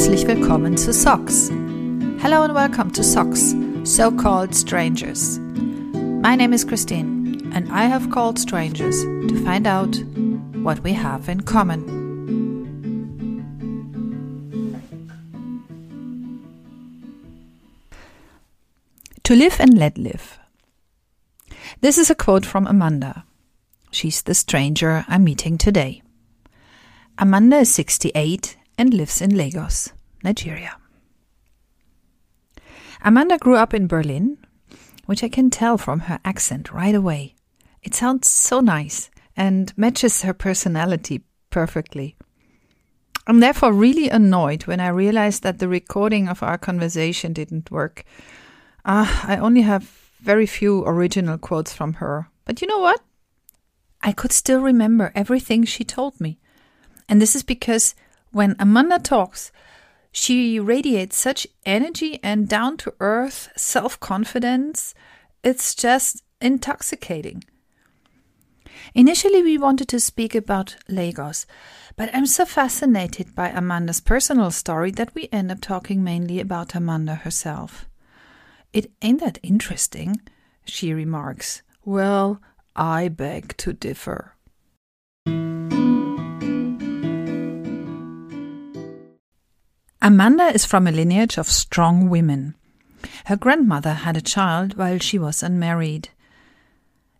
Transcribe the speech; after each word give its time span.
Herzlich 0.00 0.26
willkommen 0.26 0.78
zu 0.78 0.94
Socks. 0.94 1.50
Hello 2.22 2.42
and 2.42 2.54
welcome 2.54 2.90
to 2.90 3.04
Socks, 3.04 3.54
so 3.84 4.10
called 4.10 4.54
strangers. 4.54 5.38
My 6.22 6.34
name 6.34 6.54
is 6.54 6.64
Christine, 6.64 7.52
and 7.52 7.70
I 7.70 7.84
have 7.84 8.08
called 8.08 8.38
strangers 8.38 8.98
to 9.28 9.44
find 9.44 9.66
out 9.66 9.94
what 10.62 10.82
we 10.82 10.94
have 10.94 11.28
in 11.28 11.42
common. 11.42 11.84
To 19.24 19.36
live 19.36 19.60
and 19.60 19.76
let 19.76 19.98
live. 19.98 20.38
This 21.82 21.98
is 21.98 22.08
a 22.08 22.14
quote 22.14 22.46
from 22.46 22.66
Amanda. 22.66 23.24
She's 23.90 24.22
the 24.22 24.32
stranger 24.32 25.04
I'm 25.08 25.24
meeting 25.24 25.58
today. 25.58 26.00
Amanda 27.18 27.58
is 27.58 27.74
68 27.74 28.56
and 28.80 28.94
lives 28.94 29.20
in 29.20 29.36
Lagos, 29.36 29.92
Nigeria. 30.24 30.78
Amanda 33.02 33.36
grew 33.36 33.56
up 33.56 33.74
in 33.74 33.86
Berlin, 33.86 34.38
which 35.04 35.22
I 35.22 35.28
can 35.28 35.50
tell 35.50 35.76
from 35.76 36.00
her 36.00 36.18
accent 36.24 36.72
right 36.72 36.94
away. 36.94 37.34
It 37.82 37.94
sounds 37.94 38.30
so 38.30 38.60
nice 38.60 39.10
and 39.36 39.76
matches 39.76 40.22
her 40.22 40.32
personality 40.32 41.20
perfectly. 41.50 42.16
I'm 43.26 43.40
therefore 43.40 43.74
really 43.74 44.08
annoyed 44.08 44.62
when 44.62 44.80
I 44.80 44.88
realized 44.88 45.42
that 45.42 45.58
the 45.58 45.68
recording 45.68 46.26
of 46.26 46.42
our 46.42 46.56
conversation 46.56 47.34
didn't 47.34 47.70
work. 47.70 48.04
Ah, 48.86 49.26
I 49.28 49.36
only 49.36 49.60
have 49.60 49.84
very 50.22 50.46
few 50.46 50.84
original 50.86 51.36
quotes 51.36 51.74
from 51.74 51.94
her. 51.94 52.30
But 52.46 52.62
you 52.62 52.66
know 52.66 52.80
what? 52.80 53.02
I 54.00 54.12
could 54.12 54.32
still 54.32 54.62
remember 54.62 55.12
everything 55.14 55.66
she 55.66 55.84
told 55.84 56.18
me. 56.18 56.38
And 57.10 57.20
this 57.20 57.36
is 57.36 57.42
because 57.42 57.94
when 58.32 58.56
Amanda 58.58 58.98
talks, 58.98 59.52
she 60.12 60.58
radiates 60.58 61.16
such 61.16 61.46
energy 61.64 62.18
and 62.22 62.48
down 62.48 62.76
to 62.78 62.94
earth 63.00 63.48
self 63.56 63.98
confidence. 64.00 64.94
It's 65.42 65.74
just 65.74 66.22
intoxicating. 66.40 67.44
Initially, 68.94 69.42
we 69.42 69.58
wanted 69.58 69.88
to 69.88 70.00
speak 70.00 70.34
about 70.34 70.76
Lagos, 70.88 71.46
but 71.96 72.10
I'm 72.14 72.26
so 72.26 72.44
fascinated 72.44 73.34
by 73.34 73.48
Amanda's 73.50 74.00
personal 74.00 74.50
story 74.50 74.90
that 74.92 75.14
we 75.14 75.28
end 75.30 75.52
up 75.52 75.60
talking 75.60 76.02
mainly 76.02 76.40
about 76.40 76.74
Amanda 76.74 77.16
herself. 77.16 77.86
It 78.72 78.90
ain't 79.02 79.20
that 79.20 79.38
interesting, 79.42 80.20
she 80.64 80.92
remarks. 80.92 81.62
Well, 81.84 82.40
I 82.74 83.08
beg 83.08 83.56
to 83.58 83.72
differ. 83.72 84.36
Amanda 90.02 90.44
is 90.44 90.64
from 90.64 90.86
a 90.86 90.92
lineage 90.92 91.36
of 91.36 91.46
strong 91.50 92.08
women. 92.08 92.54
Her 93.26 93.36
grandmother 93.36 93.92
had 93.92 94.16
a 94.16 94.22
child 94.22 94.78
while 94.78 94.98
she 94.98 95.18
was 95.18 95.42
unmarried. 95.42 96.08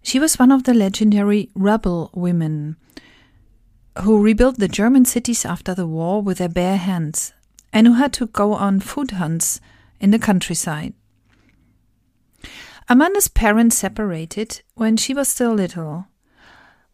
She 0.03 0.19
was 0.19 0.39
one 0.39 0.51
of 0.51 0.65
the 0.65 0.73
legendary 0.73 1.51
rebel 1.55 2.11
women 2.15 2.77
who 4.03 4.23
rebuilt 4.23 4.59
the 4.59 4.69
German 4.69 5.05
cities 5.05 5.45
after 5.45 5.75
the 5.75 5.87
war 5.87 6.23
with 6.23 6.39
their 6.39 6.49
bare 6.49 6.79
hands 6.79 7.35
and 7.71 7.87
who 7.87 7.95
had 7.95 8.15
to 8.15 8.27
go 8.27 8.55
on 8.55 8.81
food 8.81 9.11
hunts 9.13 9.61
in 10.01 10.11
the 10.11 10.19
countryside. 10.19 10.95
Amanda's 12.89 13.29
parents 13.29 13.77
separated 13.77 14.63
when 14.75 14.97
she 14.97 15.13
was 15.13 15.29
still 15.29 15.53
little. 15.53 16.07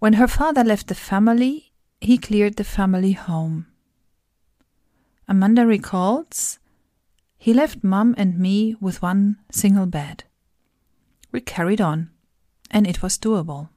When 0.00 0.14
her 0.14 0.26
father 0.26 0.64
left 0.64 0.88
the 0.88 0.96
family, 0.96 1.72
he 2.00 2.18
cleared 2.18 2.56
the 2.56 2.64
family 2.64 3.12
home. 3.12 3.66
Amanda 5.28 5.66
recalls, 5.66 6.58
he 7.36 7.52
left 7.52 7.82
Mum 7.82 8.14
and 8.16 8.38
me 8.38 8.76
with 8.80 9.02
one 9.02 9.38
single 9.50 9.86
bed. 9.86 10.24
We 11.32 11.40
carried 11.40 11.80
on, 11.80 12.10
and 12.70 12.86
it 12.86 13.02
was 13.02 13.18
doable. 13.18 13.68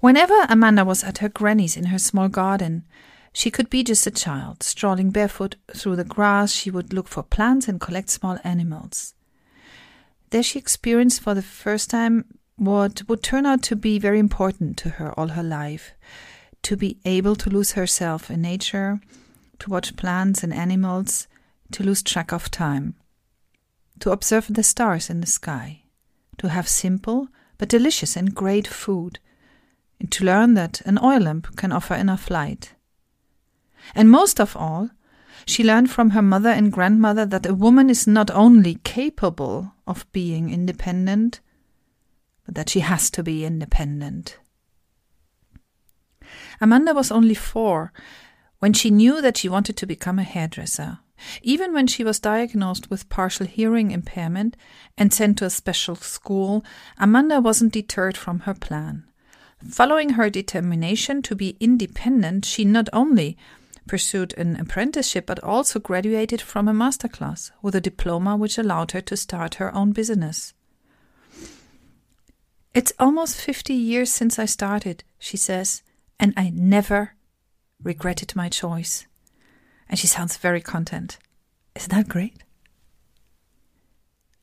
Whenever 0.00 0.46
Amanda 0.48 0.84
was 0.84 1.04
at 1.04 1.18
her 1.18 1.28
granny's 1.28 1.76
in 1.76 1.86
her 1.86 1.98
small 1.98 2.28
garden, 2.28 2.84
she 3.32 3.50
could 3.50 3.68
be 3.68 3.84
just 3.84 4.06
a 4.06 4.10
child, 4.10 4.62
strolling 4.62 5.10
barefoot 5.10 5.56
through 5.74 5.96
the 5.96 6.04
grass. 6.04 6.52
She 6.52 6.70
would 6.70 6.92
look 6.92 7.06
for 7.06 7.22
plants 7.22 7.68
and 7.68 7.80
collect 7.80 8.08
small 8.08 8.38
animals. 8.42 9.14
There 10.30 10.42
she 10.42 10.58
experienced 10.58 11.20
for 11.20 11.34
the 11.34 11.42
first 11.42 11.90
time 11.90 12.24
what 12.56 13.08
would 13.08 13.22
turn 13.22 13.46
out 13.46 13.62
to 13.64 13.76
be 13.76 13.98
very 13.98 14.18
important 14.18 14.76
to 14.78 14.90
her 14.90 15.12
all 15.18 15.28
her 15.28 15.42
life 15.42 15.92
to 16.62 16.76
be 16.76 16.98
able 17.04 17.36
to 17.36 17.50
lose 17.50 17.72
herself 17.72 18.30
in 18.30 18.42
nature, 18.42 19.00
to 19.58 19.70
watch 19.70 19.96
plants 19.96 20.42
and 20.42 20.52
animals, 20.52 21.26
to 21.72 21.82
lose 21.82 22.02
track 22.02 22.32
of 22.32 22.50
time, 22.50 22.94
to 24.00 24.10
observe 24.10 24.46
the 24.50 24.62
stars 24.62 25.10
in 25.10 25.20
the 25.20 25.26
sky, 25.26 25.82
to 26.38 26.48
have 26.48 26.68
simple 26.68 27.28
but 27.58 27.68
delicious 27.68 28.16
and 28.16 28.34
great 28.34 28.66
food, 28.66 29.18
and 29.98 30.10
to 30.10 30.24
learn 30.24 30.54
that 30.54 30.80
an 30.82 30.98
oil 31.02 31.20
lamp 31.20 31.56
can 31.56 31.72
offer 31.72 31.94
enough 31.94 32.30
light. 32.30 32.74
And 33.94 34.10
most 34.10 34.40
of 34.40 34.56
all, 34.56 34.90
she 35.46 35.64
learned 35.64 35.90
from 35.90 36.10
her 36.10 36.22
mother 36.22 36.50
and 36.50 36.72
grandmother 36.72 37.26
that 37.26 37.46
a 37.46 37.54
woman 37.54 37.90
is 37.90 38.06
not 38.06 38.30
only 38.30 38.76
capable 38.84 39.72
of 39.86 40.10
being 40.12 40.50
independent, 40.50 41.40
but 42.44 42.54
that 42.54 42.68
she 42.70 42.80
has 42.80 43.10
to 43.10 43.22
be 43.22 43.44
independent. 43.44 44.38
Amanda 46.60 46.94
was 46.94 47.10
only 47.10 47.34
four 47.34 47.92
when 48.58 48.72
she 48.72 48.90
knew 48.90 49.20
that 49.20 49.36
she 49.36 49.48
wanted 49.48 49.76
to 49.76 49.86
become 49.86 50.18
a 50.18 50.24
hairdresser. 50.24 50.98
Even 51.42 51.72
when 51.72 51.86
she 51.86 52.04
was 52.04 52.18
diagnosed 52.18 52.90
with 52.90 53.08
partial 53.08 53.46
hearing 53.46 53.90
impairment 53.90 54.56
and 54.96 55.12
sent 55.12 55.38
to 55.38 55.44
a 55.44 55.50
special 55.50 55.94
school, 55.94 56.64
Amanda 56.98 57.40
wasn't 57.40 57.72
deterred 57.72 58.16
from 58.16 58.40
her 58.40 58.54
plan. 58.54 59.04
Following 59.68 60.10
her 60.10 60.30
determination 60.30 61.20
to 61.22 61.34
be 61.34 61.56
independent, 61.60 62.46
she 62.46 62.64
not 62.64 62.88
only 62.92 63.36
pursued 63.86 64.32
an 64.38 64.56
apprenticeship 64.56 65.26
but 65.26 65.42
also 65.42 65.78
graduated 65.78 66.40
from 66.40 66.68
a 66.68 66.74
master 66.74 67.08
class 67.08 67.50
with 67.60 67.74
a 67.74 67.80
diploma 67.80 68.36
which 68.36 68.56
allowed 68.56 68.92
her 68.92 69.00
to 69.02 69.16
start 69.16 69.56
her 69.56 69.74
own 69.74 69.92
business. 69.92 70.54
It's 72.72 72.92
almost 72.98 73.40
50 73.40 73.74
years 73.74 74.12
since 74.12 74.38
I 74.38 74.44
started, 74.44 75.02
she 75.18 75.36
says, 75.36 75.82
and 76.20 76.34
I 76.36 76.50
never 76.50 77.14
regretted 77.82 78.36
my 78.36 78.50
choice. 78.50 79.06
And 79.88 79.98
she 79.98 80.06
sounds 80.06 80.36
very 80.36 80.60
content. 80.60 81.18
Isn't 81.74 81.90
that 81.90 82.08
great? 82.08 82.44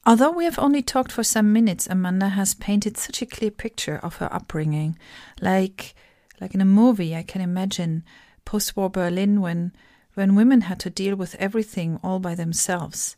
Although 0.05 0.31
we 0.31 0.45
have 0.45 0.57
only 0.57 0.81
talked 0.81 1.11
for 1.11 1.23
some 1.23 1.53
minutes, 1.53 1.87
Amanda 1.87 2.29
has 2.29 2.55
painted 2.55 2.97
such 2.97 3.21
a 3.21 3.25
clear 3.25 3.51
picture 3.51 3.97
of 3.97 4.15
her 4.15 4.33
upbringing. 4.33 4.97
Like 5.39 5.93
like 6.41 6.53
in 6.53 6.61
a 6.61 6.65
movie, 6.65 7.15
I 7.15 7.23
can 7.23 7.41
imagine 7.41 8.03
post 8.43 8.75
war 8.75 8.89
Berlin 8.89 9.41
when 9.41 9.73
when 10.15 10.35
women 10.35 10.61
had 10.61 10.79
to 10.79 10.89
deal 10.89 11.15
with 11.15 11.35
everything 11.35 11.99
all 12.01 12.19
by 12.19 12.33
themselves. 12.33 13.17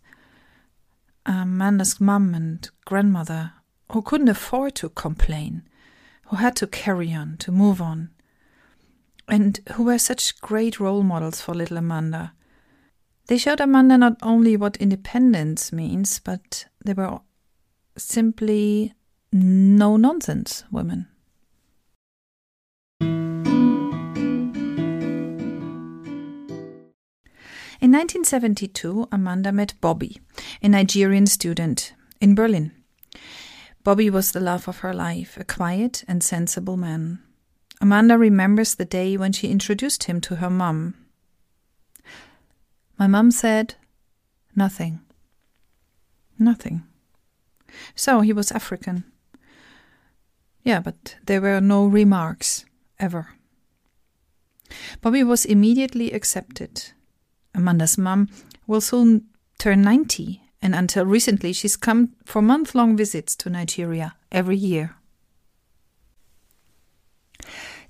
Amanda's 1.25 2.02
mum 2.02 2.34
and 2.34 2.69
grandmother, 2.86 3.53
who 3.92 4.02
couldn't 4.02 4.30
afford 4.30 4.75
to 4.75 4.90
complain, 4.90 5.64
who 6.25 6.38
had 6.38 6.56
to 6.58 6.68
carry 6.68 7.14
on, 7.14 7.38
to 7.38 7.52
move 7.52 7.81
on 7.81 8.09
and 9.29 9.59
who 9.73 9.84
were 9.84 10.00
such 10.00 10.40
great 10.41 10.79
role 10.79 11.03
models 11.03 11.41
for 11.41 11.53
little 11.53 11.78
Amanda. 11.78 12.34
They 13.28 13.38
showed 13.38 13.62
Amanda 13.62 13.97
not 13.97 14.17
only 14.23 14.57
what 14.57 14.78
independence 14.78 15.72
means, 15.72 16.19
but 16.19 16.66
they 16.84 16.94
were 16.94 17.19
simply 17.97 18.94
no 19.31 19.97
nonsense 19.97 20.63
women. 20.72 21.07
In 27.81 27.94
1972, 27.94 29.07
Amanda 29.12 29.51
met 29.54 29.74
Bobby, 29.80 30.19
a 30.62 30.68
Nigerian 30.68 31.27
student, 31.27 31.94
in 32.19 32.36
Berlin. 32.36 32.71
Bobby 33.83 34.09
was 34.09 34.33
the 34.33 34.42
love 34.42 34.68
of 34.68 34.80
her 34.80 34.94
life, 34.94 35.38
a 35.38 35.45
quiet 35.45 36.04
and 36.07 36.21
sensible 36.21 36.75
man. 36.75 37.19
Amanda 37.81 38.18
remembers 38.18 38.76
the 38.76 38.86
day 38.86 39.16
when 39.16 39.31
she 39.31 39.50
introduced 39.50 40.04
him 40.04 40.20
to 40.22 40.38
her 40.38 40.50
mum. 40.50 40.96
My 42.98 43.08
mum 43.08 43.31
said, 43.31 43.76
Nothing. 44.56 45.00
Nothing. 46.38 46.84
So 47.96 48.22
he 48.22 48.34
was 48.34 48.52
African. 48.52 49.06
Yeah, 50.64 50.81
but 50.81 51.16
there 51.26 51.42
were 51.42 51.62
no 51.62 51.86
remarks, 51.86 52.66
ever. 53.00 53.30
Bobby 55.02 55.24
was 55.24 55.46
immediately 55.46 56.12
accepted. 56.12 56.92
Amanda's 57.56 57.98
mum 57.98 58.30
will 58.68 58.81
soon 58.81 59.26
turn 59.58 59.81
90, 59.81 60.42
and 60.62 60.76
until 60.76 61.06
recently, 61.06 61.54
she's 61.54 61.76
come 61.76 62.16
for 62.26 62.42
month 62.42 62.76
long 62.76 62.98
visits 62.98 63.36
to 63.38 63.50
Nigeria 63.50 64.16
every 64.31 64.58
year. 64.58 64.96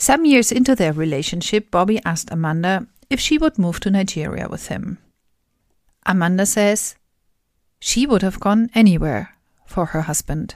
Some 0.02 0.24
years 0.24 0.54
into 0.54 0.76
their 0.76 0.94
relationship, 0.94 1.70
Bobby 1.72 2.00
asked 2.06 2.32
Amanda 2.32 2.88
if 3.10 3.20
she 3.20 3.38
would 3.38 3.60
move 3.60 3.82
to 3.82 3.92
Nigeria 3.92 4.48
with 4.48 4.70
him. 4.70 4.98
Amanda 6.06 6.46
says 6.46 6.96
she 7.82 8.08
would 8.08 8.22
have 8.22 8.40
gone 8.40 8.70
anywhere 8.74 9.36
for 9.66 9.88
her 9.88 10.04
husband. 10.04 10.56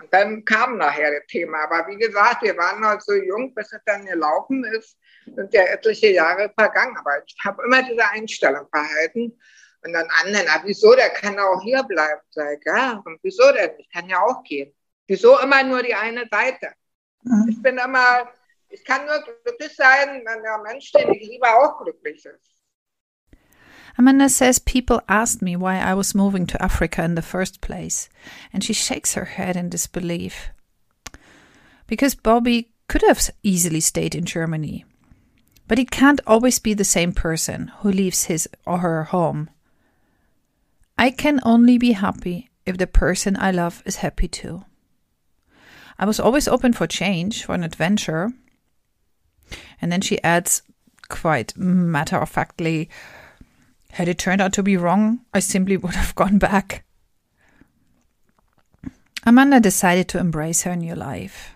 Und 0.00 0.10
dann 0.10 0.42
kam 0.46 0.78
nachher 0.78 1.10
das 1.10 1.26
Thema. 1.28 1.64
Aber 1.64 1.86
wie 1.88 1.98
gesagt, 1.98 2.42
wir 2.42 2.56
waren 2.56 2.80
noch 2.80 2.98
so 3.02 3.12
jung, 3.12 3.54
bis 3.54 3.70
es 3.70 3.80
dann 3.84 4.06
gelaufen 4.06 4.64
ist. 4.64 4.96
Sind 5.26 5.52
ja 5.52 5.64
etliche 5.64 6.12
Jahre 6.12 6.50
vergangen. 6.58 6.96
Aber 6.96 7.22
ich 7.26 7.36
habe 7.44 7.62
immer 7.62 7.82
diese 7.82 8.08
Einstellung 8.08 8.66
verhalten. 8.70 9.38
Und 9.84 9.92
dann 9.92 10.08
anderen, 10.24 10.48
ah, 10.48 10.62
wieso, 10.64 10.94
der 10.94 11.10
kann 11.10 11.38
auch 11.38 11.60
hier 11.62 11.82
bleiben. 11.82 12.22
Sag, 12.30 12.64
ja, 12.64 13.02
und 13.04 13.18
wieso 13.22 13.52
denn? 13.52 13.72
Ich 13.76 13.90
kann 13.90 14.08
ja 14.08 14.22
auch 14.22 14.42
gehen. 14.44 14.74
Wieso 15.06 15.38
immer 15.40 15.62
nur 15.62 15.82
die 15.82 15.94
eine 15.94 16.26
Seite? 16.30 16.72
Mhm. 17.26 17.48
Ich 17.48 17.60
bin 17.62 17.78
immer, 17.78 18.28
ich 18.68 18.84
kann 18.84 19.04
nur 19.06 19.22
glücklich 19.44 19.74
sein, 19.76 20.22
wenn 20.24 20.42
der 20.42 20.58
Mensch, 20.62 20.92
den 20.92 21.12
ich 21.12 21.28
liebe, 21.28 21.46
auch 21.48 21.82
glücklich 21.82 22.24
ist. 22.24 22.52
Amanda 23.98 24.28
says 24.28 24.58
people 24.58 25.00
asked 25.08 25.40
me 25.40 25.56
why 25.56 25.76
I 25.76 25.94
was 25.94 26.14
moving 26.14 26.46
to 26.48 26.62
Africa 26.62 27.02
in 27.02 27.14
the 27.14 27.22
first 27.22 27.60
place, 27.60 28.10
and 28.52 28.62
she 28.62 28.74
shakes 28.74 29.14
her 29.14 29.24
head 29.24 29.56
in 29.56 29.70
disbelief. 29.70 30.50
Because 31.86 32.14
Bobby 32.14 32.72
could 32.88 33.02
have 33.02 33.30
easily 33.42 33.80
stayed 33.80 34.14
in 34.14 34.26
Germany. 34.26 34.84
But 35.66 35.78
it 35.78 35.90
can't 35.90 36.20
always 36.26 36.58
be 36.58 36.74
the 36.74 36.84
same 36.84 37.12
person 37.12 37.72
who 37.78 37.90
leaves 37.90 38.24
his 38.24 38.48
or 38.66 38.78
her 38.78 39.04
home. 39.04 39.48
I 40.98 41.10
can 41.10 41.40
only 41.42 41.78
be 41.78 41.92
happy 41.92 42.50
if 42.66 42.76
the 42.76 42.86
person 42.86 43.36
I 43.36 43.50
love 43.50 43.82
is 43.86 43.96
happy 43.96 44.28
too. 44.28 44.65
I 45.98 46.04
was 46.04 46.20
always 46.20 46.48
open 46.48 46.72
for 46.72 46.86
change, 46.86 47.44
for 47.44 47.54
an 47.54 47.64
adventure. 47.64 48.32
And 49.80 49.90
then 49.90 50.00
she 50.00 50.22
adds, 50.22 50.62
quite 51.08 51.56
matter 51.56 52.16
of 52.16 52.28
factly, 52.28 52.90
had 53.92 54.08
it 54.08 54.18
turned 54.18 54.42
out 54.42 54.52
to 54.54 54.62
be 54.62 54.76
wrong, 54.76 55.20
I 55.32 55.40
simply 55.40 55.76
would 55.78 55.94
have 55.94 56.14
gone 56.14 56.38
back. 56.38 56.84
Amanda 59.24 59.58
decided 59.58 60.08
to 60.08 60.18
embrace 60.18 60.62
her 60.62 60.76
new 60.76 60.94
life. 60.94 61.54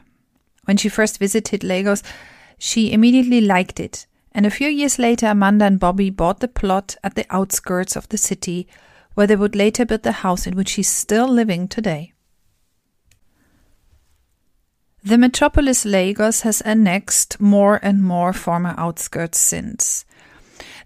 When 0.64 0.76
she 0.76 0.88
first 0.88 1.18
visited 1.18 1.62
Lagos, 1.62 2.02
she 2.58 2.92
immediately 2.92 3.40
liked 3.40 3.78
it, 3.78 4.06
and 4.32 4.46
a 4.46 4.50
few 4.50 4.68
years 4.68 4.98
later, 4.98 5.26
Amanda 5.26 5.66
and 5.66 5.78
Bobby 5.78 6.10
bought 6.10 6.40
the 6.40 6.48
plot 6.48 6.96
at 7.04 7.14
the 7.14 7.26
outskirts 7.30 7.96
of 7.96 8.08
the 8.08 8.18
city, 8.18 8.66
where 9.14 9.26
they 9.26 9.36
would 9.36 9.54
later 9.54 9.84
build 9.84 10.02
the 10.02 10.12
house 10.12 10.46
in 10.46 10.56
which 10.56 10.70
she's 10.70 10.88
still 10.88 11.28
living 11.28 11.68
today. 11.68 12.12
The 15.10 15.18
metropolis 15.18 15.84
Lagos 15.84 16.42
has 16.42 16.60
annexed 16.60 17.40
more 17.40 17.80
and 17.82 18.00
more 18.00 18.32
former 18.32 18.76
outskirts 18.78 19.40
since. 19.40 20.04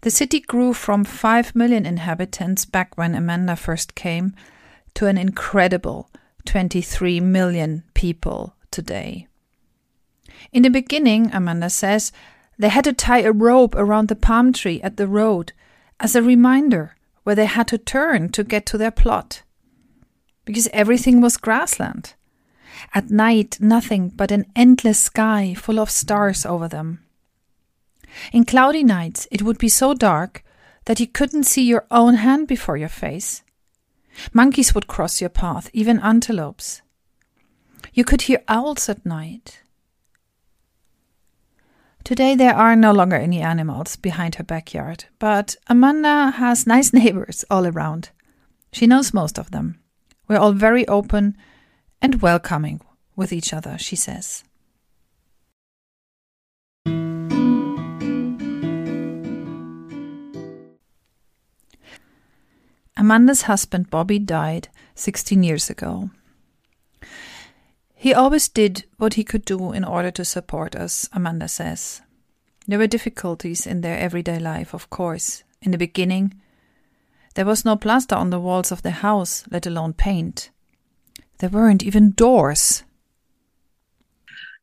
The 0.01 0.11
city 0.11 0.41
grew 0.41 0.73
from 0.73 1.05
5 1.05 1.55
million 1.55 1.85
inhabitants 1.85 2.65
back 2.65 2.97
when 2.97 3.15
Amanda 3.15 3.55
first 3.55 3.95
came 3.95 4.35
to 4.95 5.09
an 5.09 5.19
incredible 5.19 6.09
23 6.47 7.21
million 7.21 7.85
people 7.93 8.55
today. 8.71 9.29
In 10.55 10.63
the 10.63 10.71
beginning, 10.71 11.31
Amanda 11.35 11.69
says, 11.69 12.11
they 12.59 12.71
had 12.71 12.85
to 12.85 12.95
tie 12.95 13.21
a 13.21 13.31
rope 13.31 13.75
around 13.75 14.09
the 14.09 14.17
palm 14.17 14.55
tree 14.55 14.81
at 14.81 14.97
the 14.97 15.07
road 15.07 15.53
as 16.01 16.17
a 16.17 16.23
reminder 16.23 16.97
where 17.25 17.37
they 17.37 17.45
had 17.45 17.69
to 17.69 17.77
turn 17.77 18.31
to 18.31 18.43
get 18.43 18.65
to 18.65 18.79
their 18.79 18.91
plot. 18.91 19.43
Because 20.47 20.69
everything 20.73 21.21
was 21.21 21.37
grassland. 21.37 22.15
At 22.95 23.11
night, 23.11 23.59
nothing 23.61 24.09
but 24.09 24.31
an 24.31 24.47
endless 24.55 24.99
sky 24.99 25.55
full 25.55 25.79
of 25.79 25.91
stars 25.91 26.45
over 26.47 26.69
them. 26.69 27.05
In 28.33 28.45
cloudy 28.45 28.85
nights, 28.85 29.27
it 29.31 29.43
would 29.43 29.59
be 29.59 29.69
so 29.69 29.95
dark 29.95 30.45
that 30.85 31.01
you 31.01 31.07
couldn't 31.07 31.45
see 31.45 31.63
your 31.63 31.87
own 31.91 32.15
hand 32.15 32.47
before 32.47 32.77
your 32.77 32.89
face. 32.89 33.43
Monkeys 34.33 34.75
would 34.75 34.87
cross 34.87 35.21
your 35.21 35.31
path, 35.31 35.71
even 35.73 35.99
antelopes. 36.01 36.83
You 37.93 38.05
could 38.05 38.23
hear 38.23 38.43
owls 38.49 38.89
at 38.89 39.05
night. 39.05 39.61
Today 42.05 42.35
there 42.35 42.55
are 42.55 42.77
no 42.77 42.93
longer 42.93 43.17
any 43.17 43.41
animals 43.41 43.97
behind 43.97 44.35
her 44.35 44.45
backyard, 44.45 45.07
but 45.19 45.57
Amanda 45.69 46.33
has 46.33 46.67
nice 46.67 46.93
neighbors 46.93 47.45
all 47.51 47.67
around. 47.67 48.11
She 48.73 48.87
knows 48.87 49.15
most 49.15 49.39
of 49.39 49.51
them. 49.51 49.81
We're 50.29 50.39
all 50.39 50.53
very 50.53 50.87
open 50.87 51.37
and 52.05 52.21
welcoming 52.21 52.83
with 53.17 53.33
each 53.33 53.55
other, 53.55 53.79
she 53.79 53.97
says. 53.97 54.45
Amanda's 62.95 63.43
husband 63.43 63.89
Bobby 63.89 64.19
died 64.19 64.69
16 64.95 65.43
years 65.43 65.71
ago. 65.71 66.11
He 67.95 68.13
always 68.13 68.51
did 68.51 68.85
what 68.99 69.15
he 69.15 69.25
could 69.25 69.47
do 69.47 69.73
in 69.73 69.83
order 69.83 70.11
to 70.11 70.27
support 70.27 70.77
us, 70.77 71.09
Amanda 71.11 71.49
says. 71.49 72.03
There 72.67 72.79
were 72.79 72.87
difficulties 72.87 73.67
in 73.67 73.81
their 73.81 73.99
everyday 73.99 74.39
life, 74.39 74.75
of 74.75 74.91
course. 74.91 75.43
In 75.63 75.71
the 75.71 75.79
beginning, 75.79 76.35
there 77.35 77.47
was 77.47 77.65
no 77.65 77.77
plaster 77.77 78.15
on 78.15 78.29
the 78.29 78.41
walls 78.41 78.71
of 78.71 78.83
the 78.83 78.91
house, 78.91 79.45
let 79.51 79.67
alone 79.67 79.95
paint. 79.95 80.51
There 81.45 81.51
weren't 81.51 81.83
even 81.83 82.13
doors. 82.13 82.85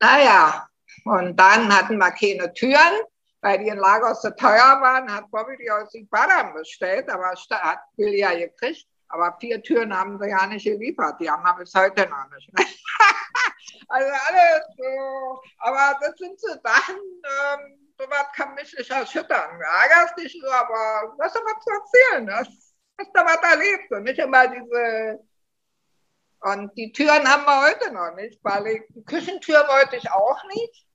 Naja, 0.01 0.67
und 1.05 1.37
dann 1.37 1.71
hatten 1.71 1.99
wir 1.99 2.09
keine 2.09 2.51
Türen. 2.53 3.05
weil 3.41 3.59
die 3.59 3.67
in 3.67 3.77
Lagos 3.77 4.23
so 4.23 4.31
teuer 4.31 4.81
waren, 4.81 5.13
hat 5.13 5.29
Bobby 5.29 5.57
die 5.57 5.69
aus 5.69 5.93
Ibadan 5.93 6.53
bestellt, 6.55 7.07
aber 7.07 7.33
hat 7.51 7.79
ja 7.97 8.33
gekriegt. 8.33 8.87
Aber 9.09 9.37
vier 9.39 9.61
Türen 9.61 9.95
haben 9.95 10.17
sie 10.19 10.29
ja 10.29 10.47
nicht 10.47 10.63
geliefert. 10.63 11.19
Die 11.19 11.29
haben 11.29 11.43
wir 11.43 11.53
bis 11.53 11.71
heute 11.75 12.09
noch 12.09 12.29
nicht. 12.31 12.49
also 13.89 14.11
alles 14.27 14.63
so. 14.75 15.41
Aber 15.59 15.99
das 16.01 16.17
sind 16.17 16.39
so 16.39 16.47
Sachen, 16.63 16.95
ähm, 16.95 17.91
sowas 17.99 18.25
kann 18.35 18.55
mich 18.55 18.73
nicht 18.75 18.89
erschüttern. 18.89 19.59
Du 19.59 19.63
ärgerst 19.63 20.17
dich 20.17 20.35
so, 20.41 20.51
aber 20.51 21.13
was 21.19 21.31
soll 21.31 21.43
was 21.45 21.63
zu 21.63 21.69
erzählen? 21.69 22.25
Das 22.25 22.47
hast 22.97 23.11
du 23.13 23.21
was 23.21 23.53
erlebt 23.53 23.91
und 23.91 24.03
nicht 24.03 24.17
immer 24.17 24.47
diese. 24.47 25.19
Und 26.41 26.75
die 26.75 26.91
Türen 26.91 27.27
haben 27.27 27.45
wir 27.45 27.67
heute 27.67 27.93
noch 27.93 28.15
nicht, 28.15 28.43
weil 28.43 28.65
ich, 28.67 28.81
die 28.89 29.03
Küchentür 29.03 29.59
wollte 29.67 29.95
ich 29.95 30.11
auch 30.11 30.43
nicht. 30.45 30.87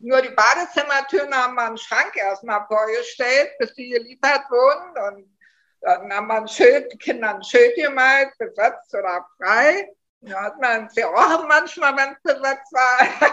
Nur 0.00 0.20
die 0.20 0.34
Badezimmertüren 0.34 1.34
haben 1.34 1.54
wir 1.54 1.66
einen 1.66 1.78
Schrank 1.78 2.14
erstmal 2.14 2.66
vorgestellt, 2.66 3.52
bis 3.58 3.72
die 3.74 3.88
geliefert 3.88 4.42
wurden. 4.50 5.16
Und 5.16 5.38
dann 5.80 6.12
haben 6.12 6.26
wir 6.26 6.34
ein 6.34 6.48
Schild, 6.48 6.92
die 6.92 6.98
Kinder 6.98 7.34
ein 7.34 7.42
Schild 7.42 7.74
gemalt, 7.76 8.36
besetzt 8.36 8.94
oder 8.94 9.26
frei. 9.38 9.88
Da 10.20 10.42
hat 10.42 10.60
man 10.60 10.90
sie 10.90 11.04
auch 11.04 11.48
manchmal, 11.48 11.96
wenn 11.96 12.12
es 12.12 12.22
besetzt 12.22 12.72
war. 12.72 13.32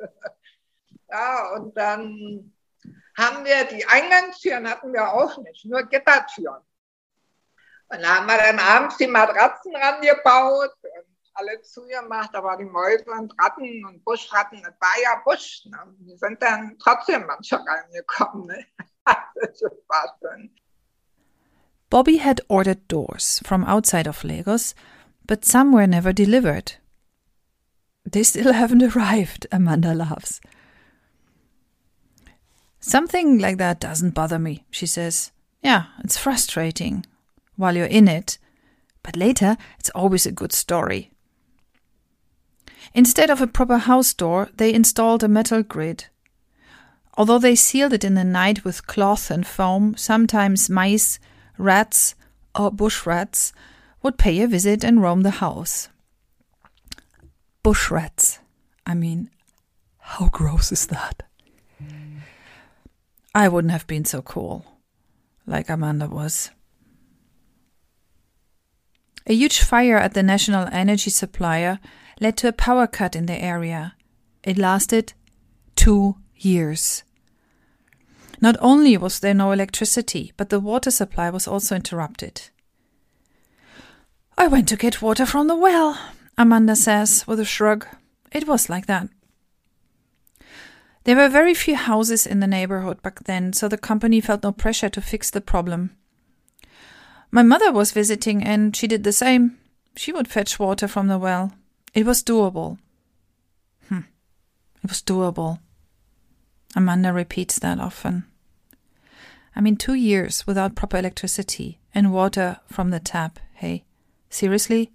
ja, 1.10 1.52
und 1.54 1.76
dann 1.76 2.54
haben 3.18 3.44
wir 3.44 3.64
die 3.64 3.86
Eingangstüren 3.86 4.68
hatten 4.68 4.92
wir 4.92 5.12
auch 5.12 5.36
nicht, 5.38 5.66
nur 5.66 5.82
Gittertüren. 5.82 6.62
Und 7.90 8.02
da 8.02 8.16
haben 8.16 8.26
wir 8.26 8.38
dann 8.38 8.58
abends 8.58 8.96
die 8.98 9.08
Matratzen 9.08 9.74
rangebaut 9.74 10.70
und 10.82 11.10
alles 11.34 11.72
zugemacht, 11.72 12.30
die 12.58 12.64
Mäuse 12.64 13.10
und 13.10 13.32
Ratten 13.40 13.84
und 13.84 14.04
Buschratten, 14.04 14.62
das 14.62 14.74
war 14.80 15.02
ja 15.02 15.20
Busch. 15.24 15.62
Ne? 15.66 15.78
Die 15.98 16.16
sind 16.16 16.40
dann 16.40 16.76
trotzdem 16.78 17.26
manchmal 17.26 17.62
reingekommen. 17.66 18.46
Ne? 18.46 18.64
das 19.06 19.62
war 19.88 20.16
schön. 20.20 20.50
Bobby 21.88 22.18
had 22.18 22.40
ordered 22.48 22.86
doors 22.86 23.42
from 23.44 23.64
outside 23.64 24.08
of 24.08 24.22
Lagos, 24.22 24.76
but 25.26 25.44
some 25.44 25.72
were 25.72 25.88
never 25.88 26.12
delivered. 26.12 26.78
They 28.04 28.22
still 28.22 28.52
haven't 28.54 28.82
arrived, 28.82 29.48
Amanda 29.50 29.94
laughs. 29.94 30.40
Something 32.78 33.38
like 33.38 33.58
that 33.58 33.80
doesn't 33.80 34.14
bother 34.14 34.38
me, 34.38 34.64
she 34.70 34.86
says. 34.86 35.32
Yeah, 35.62 35.86
it's 36.04 36.16
frustrating 36.16 37.04
while 37.60 37.76
you're 37.76 37.86
in 37.86 38.08
it, 38.08 38.38
but 39.02 39.16
later 39.16 39.56
it's 39.78 39.90
always 39.90 40.26
a 40.26 40.32
good 40.32 40.52
story. 40.52 41.12
Instead 42.94 43.30
of 43.30 43.40
a 43.40 43.46
proper 43.46 43.78
house 43.78 44.12
door, 44.12 44.48
they 44.56 44.74
installed 44.74 45.22
a 45.22 45.28
metal 45.28 45.62
grid. 45.62 46.06
Although 47.16 47.38
they 47.38 47.54
sealed 47.54 47.92
it 47.92 48.04
in 48.04 48.14
the 48.14 48.24
night 48.24 48.64
with 48.64 48.86
cloth 48.86 49.30
and 49.30 49.46
foam, 49.46 49.96
sometimes 49.96 50.70
mice, 50.70 51.20
rats, 51.58 52.14
or 52.58 52.70
bush 52.70 53.06
rats 53.06 53.52
would 54.02 54.18
pay 54.18 54.40
a 54.40 54.48
visit 54.48 54.82
and 54.82 55.02
roam 55.02 55.22
the 55.22 55.38
house. 55.42 55.88
Bush 57.62 57.90
rats. 57.90 58.38
I 58.86 58.94
mean, 58.94 59.30
how 59.98 60.28
gross 60.28 60.72
is 60.72 60.86
that? 60.86 61.22
I 63.34 63.48
wouldn't 63.48 63.72
have 63.72 63.86
been 63.86 64.04
so 64.04 64.22
cool, 64.22 64.64
like 65.46 65.68
Amanda 65.68 66.08
was. 66.08 66.50
A 69.30 69.32
huge 69.32 69.60
fire 69.60 69.96
at 69.96 70.14
the 70.14 70.24
national 70.24 70.68
energy 70.72 71.08
supplier 71.08 71.78
led 72.20 72.36
to 72.38 72.48
a 72.48 72.52
power 72.52 72.88
cut 72.88 73.14
in 73.14 73.26
the 73.26 73.40
area. 73.40 73.94
It 74.42 74.58
lasted 74.58 75.12
two 75.76 76.16
years. 76.34 77.04
Not 78.40 78.56
only 78.58 78.96
was 78.96 79.20
there 79.20 79.32
no 79.32 79.52
electricity, 79.52 80.32
but 80.36 80.48
the 80.48 80.58
water 80.58 80.90
supply 80.90 81.30
was 81.30 81.46
also 81.46 81.76
interrupted. 81.76 82.50
I 84.36 84.48
went 84.48 84.66
to 84.70 84.76
get 84.76 85.00
water 85.00 85.24
from 85.24 85.46
the 85.46 85.54
well, 85.54 85.96
Amanda 86.36 86.74
says 86.74 87.24
with 87.28 87.38
a 87.38 87.44
shrug. 87.44 87.86
It 88.32 88.48
was 88.48 88.68
like 88.68 88.86
that. 88.86 89.10
There 91.04 91.14
were 91.14 91.28
very 91.28 91.54
few 91.54 91.76
houses 91.76 92.26
in 92.26 92.40
the 92.40 92.48
neighborhood 92.48 93.00
back 93.00 93.22
then, 93.26 93.52
so 93.52 93.68
the 93.68 93.78
company 93.78 94.20
felt 94.20 94.42
no 94.42 94.50
pressure 94.50 94.88
to 94.88 95.00
fix 95.00 95.30
the 95.30 95.40
problem. 95.40 95.96
My 97.30 97.42
mother 97.42 97.70
was 97.72 97.92
visiting 97.92 98.42
and 98.42 98.74
she 98.74 98.86
did 98.86 99.04
the 99.04 99.12
same. 99.12 99.58
She 99.96 100.12
would 100.12 100.28
fetch 100.28 100.58
water 100.58 100.88
from 100.88 101.08
the 101.08 101.18
well. 101.18 101.52
It 101.94 102.06
was 102.06 102.22
doable. 102.22 102.78
Hm. 103.88 104.06
It 104.82 104.88
was 104.88 105.02
doable. 105.02 105.60
Amanda 106.76 107.12
repeats 107.12 107.58
that 107.58 107.80
often. 107.80 108.24
I 109.54 109.60
mean, 109.60 109.76
two 109.76 109.94
years 109.94 110.46
without 110.46 110.76
proper 110.76 110.98
electricity 110.98 111.80
and 111.92 112.12
water 112.12 112.60
from 112.66 112.90
the 112.90 113.00
tap. 113.00 113.40
Hey, 113.54 113.84
seriously? 114.28 114.92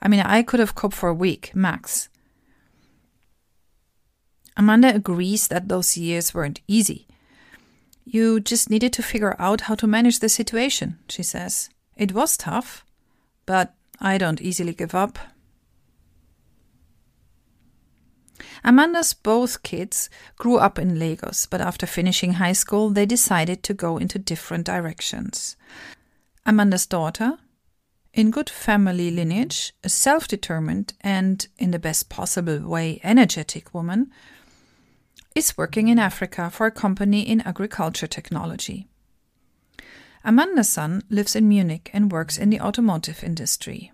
I 0.00 0.08
mean, 0.08 0.20
I 0.20 0.42
could 0.42 0.60
have 0.60 0.76
coped 0.76 0.94
for 0.94 1.08
a 1.08 1.14
week, 1.14 1.50
max. 1.54 2.08
Amanda 4.56 4.94
agrees 4.94 5.48
that 5.48 5.68
those 5.68 5.96
years 5.96 6.32
weren't 6.34 6.60
easy. 6.68 7.07
You 8.10 8.40
just 8.40 8.70
needed 8.70 8.94
to 8.94 9.02
figure 9.02 9.36
out 9.38 9.62
how 9.62 9.74
to 9.74 9.86
manage 9.86 10.20
the 10.20 10.30
situation, 10.30 10.98
she 11.10 11.22
says. 11.22 11.68
It 11.94 12.12
was 12.12 12.38
tough, 12.38 12.86
but 13.44 13.74
I 14.00 14.16
don't 14.16 14.40
easily 14.40 14.72
give 14.72 14.94
up. 14.94 15.18
Amanda's 18.64 19.12
both 19.12 19.62
kids 19.62 20.08
grew 20.38 20.56
up 20.56 20.78
in 20.78 20.98
Lagos, 20.98 21.44
but 21.44 21.60
after 21.60 21.86
finishing 21.86 22.34
high 22.34 22.54
school, 22.54 22.88
they 22.88 23.04
decided 23.04 23.62
to 23.64 23.74
go 23.74 23.98
into 23.98 24.18
different 24.18 24.64
directions. 24.64 25.56
Amanda's 26.46 26.86
daughter, 26.86 27.36
in 28.14 28.30
good 28.30 28.48
family 28.48 29.10
lineage, 29.10 29.74
a 29.84 29.90
self 29.90 30.26
determined 30.26 30.94
and, 31.02 31.46
in 31.58 31.72
the 31.72 31.78
best 31.78 32.08
possible 32.08 32.66
way, 32.66 33.00
energetic 33.04 33.74
woman, 33.74 34.10
is 35.38 35.56
working 35.56 35.86
in 35.86 36.00
Africa 36.00 36.50
for 36.50 36.66
a 36.66 36.70
company 36.72 37.20
in 37.22 37.40
agriculture 37.42 38.08
technology. 38.08 38.88
Amanda's 40.24 40.68
son 40.68 41.02
lives 41.08 41.36
in 41.36 41.48
Munich 41.48 41.90
and 41.92 42.10
works 42.10 42.36
in 42.36 42.50
the 42.50 42.60
automotive 42.60 43.22
industry. 43.22 43.92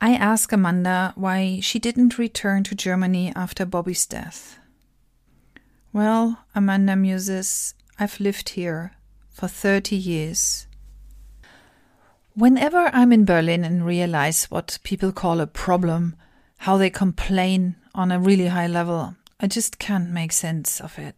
I 0.00 0.14
ask 0.14 0.50
Amanda 0.52 1.12
why 1.16 1.60
she 1.60 1.78
didn't 1.78 2.18
return 2.18 2.64
to 2.64 2.74
Germany 2.74 3.30
after 3.36 3.66
Bobby's 3.66 4.06
death. 4.06 4.58
Well, 5.92 6.38
Amanda 6.54 6.96
muses, 6.96 7.74
I've 7.98 8.18
lived 8.20 8.48
here 8.48 8.92
for 9.30 9.48
30 9.48 9.96
years. 9.96 10.66
Whenever 12.34 12.90
I'm 12.94 13.12
in 13.12 13.26
Berlin 13.26 13.64
and 13.64 13.84
realize 13.84 14.46
what 14.46 14.78
people 14.82 15.12
call 15.12 15.40
a 15.40 15.46
problem, 15.46 16.16
how 16.56 16.78
they 16.78 16.88
complain 16.88 17.76
on 17.94 18.12
a 18.12 18.18
really 18.18 18.48
high 18.48 18.68
level, 18.68 19.14
I 19.40 19.46
just 19.46 19.78
can't 19.78 20.10
make 20.10 20.32
sense 20.32 20.80
of 20.80 20.98
it. 20.98 21.14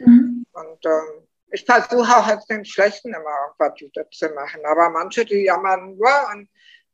Mhm. 0.00 0.46
Und 0.52 0.86
ähm, 0.86 1.28
ich 1.50 1.64
versuche 1.64 2.16
auch 2.16 2.26
aus 2.26 2.46
den 2.46 2.64
Schlechten 2.64 3.14
immer 3.14 3.30
irgendwas 3.46 3.78
Gutes 3.78 4.10
zu 4.10 4.28
machen. 4.30 4.60
Aber 4.66 4.90
manche, 4.90 5.24
die 5.24 5.44
jammern 5.44 5.96
nur 5.96 6.28
und 6.32 6.48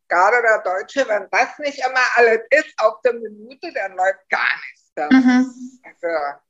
gerade 0.08 0.42
der 0.42 0.62
Deutsche, 0.62 1.08
wenn 1.08 1.28
das 1.30 1.58
nicht 1.58 1.78
immer 1.78 2.04
alles 2.16 2.40
ist 2.50 2.74
auf 2.78 3.00
der 3.02 3.14
Minute, 3.14 3.72
dann 3.72 3.96
läuft 3.96 4.28
gar 4.28 4.56
nichts. 4.68 4.92
Mhm. 4.96 5.80
Also, 5.84 6.40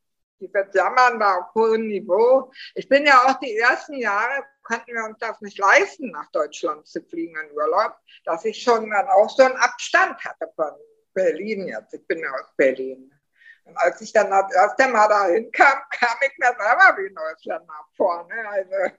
dieses 0.41 0.73
Jammern 0.73 1.19
war 1.19 1.37
auf 1.37 1.53
hohem 1.53 1.87
Niveau. 1.87 2.51
Ich 2.73 2.89
bin 2.89 3.05
ja 3.05 3.23
auch 3.23 3.39
die 3.39 3.55
ersten 3.57 3.93
Jahre, 3.93 4.43
konnten 4.63 4.93
wir 4.93 5.05
uns 5.05 5.19
das 5.19 5.39
nicht 5.41 5.59
leisten, 5.59 6.09
nach 6.11 6.29
Deutschland 6.31 6.87
zu 6.87 7.01
fliegen 7.03 7.35
in 7.37 7.55
Urlaub, 7.55 7.95
dass 8.25 8.43
ich 8.43 8.61
schon 8.61 8.89
dann 8.89 9.07
auch 9.07 9.29
so 9.29 9.43
einen 9.43 9.55
Abstand 9.55 10.17
hatte 10.25 10.51
von 10.55 10.71
Berlin 11.13 11.67
jetzt. 11.67 11.93
Ich 11.93 12.05
bin 12.07 12.19
ja 12.19 12.31
aus 12.31 12.55
Berlin. 12.55 13.11
Und 13.65 13.77
als 13.77 14.01
ich 14.01 14.11
dann 14.11 14.29
das 14.29 14.53
erste 14.53 14.87
Mal 14.87 15.07
dahin 15.07 15.51
kam, 15.51 15.81
kam 15.91 16.17
ich 16.21 16.37
mir 16.37 16.47
selber 16.47 16.97
wie 16.97 17.13
Neuseeländer 17.13 17.85
vor. 17.95 18.27
Ne? 18.27 18.49
Also, 18.49 18.95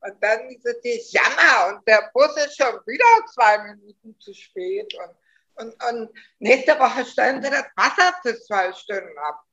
und 0.00 0.22
dann 0.22 0.48
diese 0.48 0.80
die 0.82 1.00
Jammer 1.10 1.68
und 1.68 1.86
der 1.86 2.10
Bus 2.12 2.36
ist 2.36 2.56
schon 2.56 2.74
wieder 2.86 3.26
zwei 3.32 3.58
Minuten 3.58 4.18
zu 4.18 4.34
spät. 4.34 4.92
Und, 4.94 5.66
und, 5.66 5.84
und 5.84 6.10
nächste 6.38 6.78
Woche 6.78 7.04
stellen 7.04 7.42
sie 7.42 7.50
das 7.50 7.66
Wasser 7.76 8.14
für 8.22 8.40
zwei 8.40 8.72
Stunden 8.72 9.16
ab. 9.18 9.44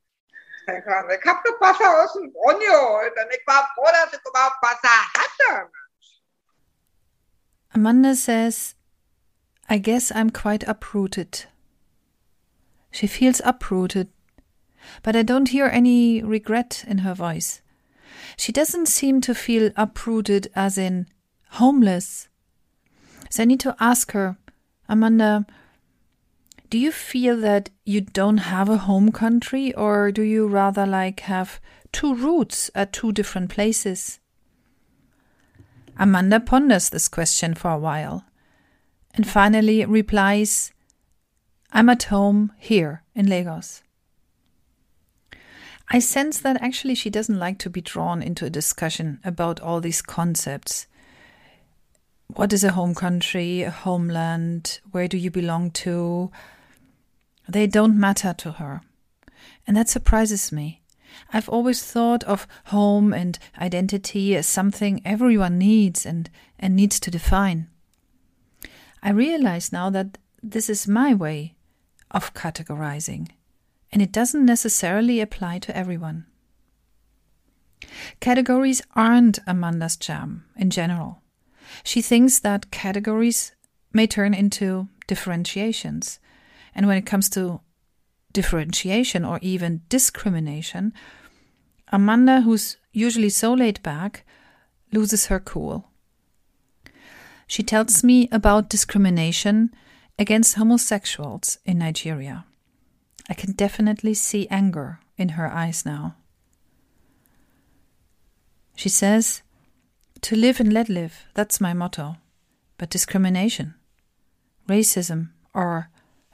Ich 0.67 0.85
habe 0.85 1.41
das 1.43 1.59
Wasser 1.59 2.03
aus 2.03 2.13
dem 2.13 2.31
Brunnen 2.31 2.59
geholt 2.59 3.13
und 3.13 3.31
ich 3.31 3.45
war 3.47 3.69
froh, 3.73 3.83
dass 3.83 4.13
ich 4.13 4.19
überhaupt 4.27 4.61
Wasser 4.61 5.13
hatte. 5.17 5.71
Amanda 7.73 8.13
says, 8.13 8.75
I 9.69 9.79
guess 9.79 10.11
I'm 10.11 10.31
quite 10.31 10.67
uprooted. 10.67 11.47
She 12.91 13.07
feels 13.07 13.41
uprooted, 13.43 14.09
but 15.01 15.15
I 15.15 15.23
don't 15.23 15.49
hear 15.49 15.67
any 15.67 16.21
regret 16.21 16.83
in 16.87 16.99
her 16.99 17.13
voice. 17.13 17.61
She 18.37 18.51
doesn't 18.51 18.87
seem 18.87 19.21
to 19.21 19.33
feel 19.33 19.71
uprooted 19.75 20.49
as 20.55 20.77
in 20.77 21.07
homeless. 21.51 22.27
So 23.29 23.43
I 23.43 23.45
need 23.45 23.59
to 23.61 23.75
ask 23.79 24.11
her, 24.11 24.37
Amanda, 24.89 25.45
do 26.69 26.77
you 26.77 26.91
feel 26.91 27.37
that 27.41 27.69
you 27.85 28.01
don't 28.01 28.37
have 28.37 28.69
a 28.69 28.77
home 28.77 29.11
country, 29.11 29.73
or 29.75 30.11
do 30.11 30.21
you 30.21 30.47
rather 30.47 30.85
like 30.85 31.21
have 31.21 31.59
two 31.91 32.15
roots 32.15 32.71
at 32.73 32.93
two 32.93 33.11
different 33.11 33.49
places? 33.49 34.19
Amanda 35.97 36.39
ponders 36.39 36.89
this 36.89 37.07
question 37.07 37.53
for 37.53 37.71
a 37.71 37.77
while 37.77 38.23
and 39.13 39.27
finally 39.27 39.85
replies, 39.85 40.71
I'm 41.73 41.89
at 41.89 42.03
home 42.03 42.51
here 42.57 43.03
in 43.15 43.27
Lagos. 43.27 43.81
I 45.89 45.99
sense 45.99 46.39
that 46.39 46.61
actually 46.61 46.95
she 46.95 47.09
doesn't 47.09 47.39
like 47.39 47.59
to 47.59 47.69
be 47.69 47.81
drawn 47.81 48.21
into 48.21 48.45
a 48.45 48.49
discussion 48.49 49.19
about 49.23 49.59
all 49.61 49.79
these 49.79 50.01
concepts. 50.01 50.87
What 52.27 52.51
is 52.51 52.63
a 52.63 52.71
home 52.71 52.93
country, 52.93 53.61
a 53.61 53.71
homeland? 53.71 54.79
Where 54.91 55.07
do 55.07 55.17
you 55.17 55.31
belong 55.31 55.71
to? 55.71 56.31
They 57.47 57.67
don't 57.67 57.99
matter 57.99 58.33
to 58.37 58.53
her. 58.53 58.81
And 59.65 59.75
that 59.77 59.89
surprises 59.89 60.51
me. 60.51 60.81
I've 61.33 61.49
always 61.49 61.83
thought 61.83 62.23
of 62.25 62.47
home 62.65 63.13
and 63.13 63.37
identity 63.59 64.35
as 64.35 64.47
something 64.47 65.01
everyone 65.05 65.57
needs 65.57 66.05
and, 66.05 66.29
and 66.59 66.75
needs 66.75 66.99
to 67.01 67.11
define. 67.11 67.67
I 69.03 69.11
realize 69.11 69.71
now 69.71 69.89
that 69.89 70.17
this 70.41 70.69
is 70.69 70.87
my 70.87 71.13
way 71.13 71.55
of 72.11 72.33
categorizing, 72.33 73.29
and 73.91 74.01
it 74.01 74.11
doesn't 74.11 74.45
necessarily 74.45 75.19
apply 75.19 75.59
to 75.59 75.75
everyone. 75.75 76.25
Categories 78.19 78.81
aren't 78.95 79.39
Amanda's 79.47 79.97
jam 79.97 80.45
in 80.55 80.69
general. 80.69 81.21
She 81.83 82.01
thinks 82.01 82.39
that 82.39 82.71
categories 82.71 83.53
may 83.93 84.07
turn 84.07 84.33
into 84.33 84.87
differentiations, 85.07 86.19
and 86.75 86.87
when 86.87 86.97
it 86.97 87.05
comes 87.05 87.29
to 87.29 87.61
differentiation 88.33 89.25
or 89.25 89.39
even 89.41 89.81
discrimination, 89.89 90.93
Amanda, 91.91 92.41
who's 92.41 92.77
usually 92.93 93.29
so 93.29 93.53
laid 93.53 93.81
back, 93.83 94.25
loses 94.93 95.27
her 95.27 95.39
cool. 95.39 95.89
She 97.47 97.63
tells 97.63 98.03
me 98.03 98.29
about 98.31 98.69
discrimination 98.69 99.73
against 100.17 100.55
homosexuals 100.55 101.57
in 101.65 101.79
Nigeria. 101.79 102.45
I 103.29 103.33
can 103.33 103.53
definitely 103.53 104.13
see 104.13 104.47
anger 104.49 104.99
in 105.17 105.29
her 105.29 105.51
eyes 105.51 105.85
now. 105.85 106.15
She 108.75 108.89
says, 108.89 109.41
To 110.21 110.35
live 110.35 110.59
and 110.59 110.73
let 110.73 110.89
live, 110.89 111.25
that's 111.33 111.61
my 111.61 111.73
motto. 111.73 112.17
But 112.77 112.89
discrimination, 112.89 113.75
racism, 114.67 115.29
or 115.53 115.89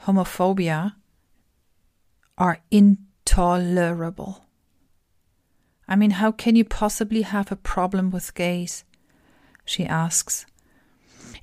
homophobia 0.05 0.93
are 2.37 2.59
intolerable. 2.71 4.45
I 5.87 5.95
mean, 5.95 6.11
how 6.11 6.31
can 6.31 6.55
you 6.55 6.65
possibly 6.65 7.21
have 7.23 7.51
a 7.51 7.55
problem 7.55 8.11
with 8.11 8.33
gays? 8.33 8.83
She 9.65 9.85
asks. 9.85 10.45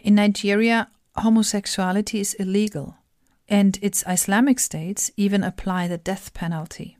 In 0.00 0.14
Nigeria, 0.14 0.88
homosexuality 1.16 2.20
is 2.20 2.34
illegal, 2.34 2.96
and 3.48 3.78
its 3.82 4.04
Islamic 4.08 4.58
states 4.58 5.10
even 5.16 5.44
apply 5.44 5.88
the 5.88 5.98
death 5.98 6.34
penalty. 6.34 6.98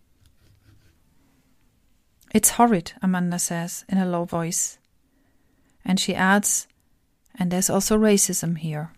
It's 2.33 2.51
horrid, 2.51 2.93
Amanda 3.01 3.39
says 3.39 3.85
in 3.89 3.99
a 3.99 4.07
low 4.07 4.25
voice. 4.25 4.79
And 5.85 6.01
she 6.01 6.15
adds, 6.15 6.67
and 7.39 7.51
there's 7.51 7.71
also 7.71 7.97
racism 7.97 8.59
here. 8.59 8.93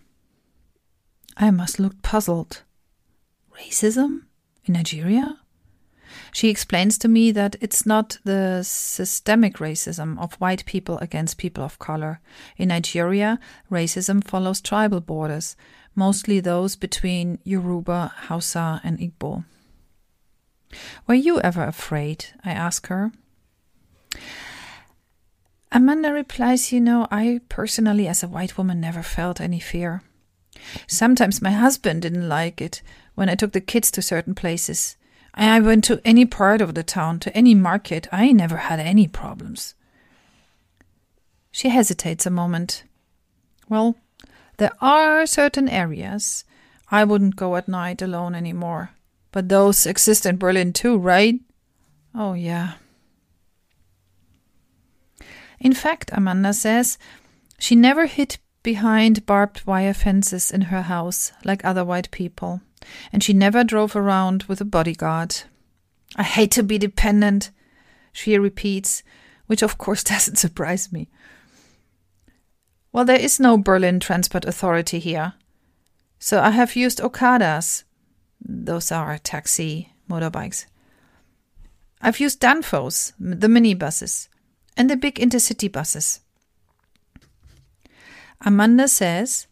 I 1.36 1.50
must 1.50 1.78
look 1.78 2.00
puzzled. 2.02 2.62
Racism? 3.58 4.22
In 4.64 4.74
Nigeria? 4.74 5.40
She 6.32 6.48
explains 6.48 6.98
to 6.98 7.08
me 7.08 7.32
that 7.32 7.56
it's 7.60 7.86
not 7.86 8.18
the 8.24 8.62
systemic 8.62 9.56
racism 9.56 10.18
of 10.18 10.34
white 10.34 10.64
people 10.66 10.98
against 10.98 11.38
people 11.38 11.64
of 11.64 11.78
color. 11.78 12.20
In 12.56 12.68
Nigeria, 12.68 13.38
racism 13.70 14.22
follows 14.22 14.60
tribal 14.60 15.00
borders, 15.00 15.56
mostly 15.94 16.40
those 16.40 16.76
between 16.76 17.38
Yoruba, 17.44 18.12
Hausa, 18.28 18.80
and 18.84 18.98
Igbo. 18.98 19.44
Were 21.06 21.14
you 21.14 21.40
ever 21.40 21.64
afraid? 21.64 22.26
I 22.44 22.52
ask 22.52 22.86
her. 22.88 23.12
Amanda 25.72 26.12
replies, 26.12 26.72
You 26.72 26.80
know, 26.80 27.06
I 27.10 27.40
personally, 27.48 28.08
as 28.08 28.22
a 28.22 28.28
white 28.28 28.56
woman, 28.56 28.80
never 28.80 29.02
felt 29.02 29.40
any 29.40 29.60
fear. 29.60 30.02
Sometimes 30.86 31.42
my 31.42 31.50
husband 31.50 32.02
didn't 32.02 32.28
like 32.28 32.60
it 32.60 32.82
when 33.14 33.28
I 33.28 33.34
took 33.34 33.52
the 33.52 33.60
kids 33.60 33.90
to 33.92 34.02
certain 34.02 34.34
places. 34.34 34.96
I 35.36 35.60
went 35.60 35.84
to 35.84 36.00
any 36.04 36.24
part 36.24 36.60
of 36.60 36.74
the 36.74 36.82
town, 36.82 37.20
to 37.20 37.36
any 37.36 37.54
market. 37.54 38.08
I 38.10 38.32
never 38.32 38.56
had 38.56 38.80
any 38.80 39.06
problems. 39.06 39.74
She 41.50 41.68
hesitates 41.68 42.26
a 42.26 42.30
moment. 42.30 42.84
Well, 43.68 43.96
there 44.56 44.72
are 44.80 45.26
certain 45.26 45.68
areas 45.68 46.44
I 46.90 47.04
wouldn't 47.04 47.36
go 47.36 47.56
at 47.56 47.68
night 47.68 48.00
alone 48.00 48.34
anymore. 48.34 48.90
But 49.32 49.48
those 49.48 49.84
exist 49.84 50.24
in 50.24 50.38
Berlin 50.38 50.72
too, 50.72 50.96
right? 50.96 51.40
Oh, 52.14 52.32
yeah. 52.32 52.74
In 55.60 55.74
fact, 55.74 56.10
Amanda 56.12 56.54
says 56.54 56.96
she 57.58 57.74
never 57.74 58.06
hid 58.06 58.38
behind 58.62 59.26
barbed 59.26 59.66
wire 59.66 59.94
fences 59.94 60.50
in 60.50 60.62
her 60.62 60.82
house 60.82 61.32
like 61.44 61.64
other 61.64 61.84
white 61.84 62.10
people 62.10 62.60
and 63.12 63.22
she 63.22 63.32
never 63.32 63.64
drove 63.64 63.96
around 63.96 64.44
with 64.44 64.60
a 64.60 64.64
bodyguard. 64.64 65.42
I 66.16 66.22
hate 66.22 66.50
to 66.52 66.62
be 66.62 66.78
dependent, 66.78 67.50
she 68.12 68.38
repeats, 68.38 69.02
which 69.46 69.62
of 69.62 69.78
course 69.78 70.04
doesn't 70.12 70.36
surprise 70.36 70.92
me. 70.92 71.08
Well, 72.92 73.04
there 73.04 73.20
is 73.20 73.38
no 73.38 73.58
Berlin 73.58 74.00
Transport 74.00 74.44
Authority 74.44 74.98
here, 74.98 75.34
so 76.18 76.40
I 76.40 76.50
have 76.50 76.76
used 76.76 76.98
Okadas. 76.98 77.84
Those 78.40 78.90
are 78.90 79.18
taxi 79.18 79.92
motorbikes. 80.08 80.66
I've 82.00 82.20
used 82.20 82.40
Danfos, 82.40 83.12
the 83.18 83.48
minibuses, 83.48 84.28
and 84.76 84.88
the 84.88 84.96
big 84.96 85.16
intercity 85.16 85.70
buses. 85.70 86.20
Amanda 88.40 88.88
says 88.88 89.46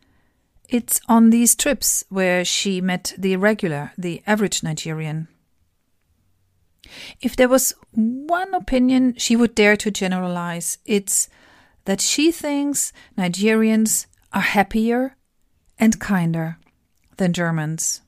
it's 0.68 1.00
on 1.08 1.30
these 1.30 1.54
trips 1.54 2.04
where 2.08 2.44
she 2.44 2.80
met 2.80 3.12
the 3.18 3.36
regular, 3.36 3.92
the 3.98 4.22
average 4.26 4.62
Nigerian. 4.62 5.28
If 7.20 7.36
there 7.36 7.48
was 7.48 7.74
one 7.92 8.54
opinion 8.54 9.14
she 9.16 9.36
would 9.36 9.54
dare 9.54 9.76
to 9.76 9.90
generalize, 9.90 10.78
it's 10.84 11.28
that 11.84 12.00
she 12.00 12.32
thinks 12.32 12.92
Nigerians 13.16 14.06
are 14.32 14.40
happier 14.40 15.16
and 15.78 16.00
kinder 16.00 16.58
than 17.16 17.32
Germans. 17.32 18.00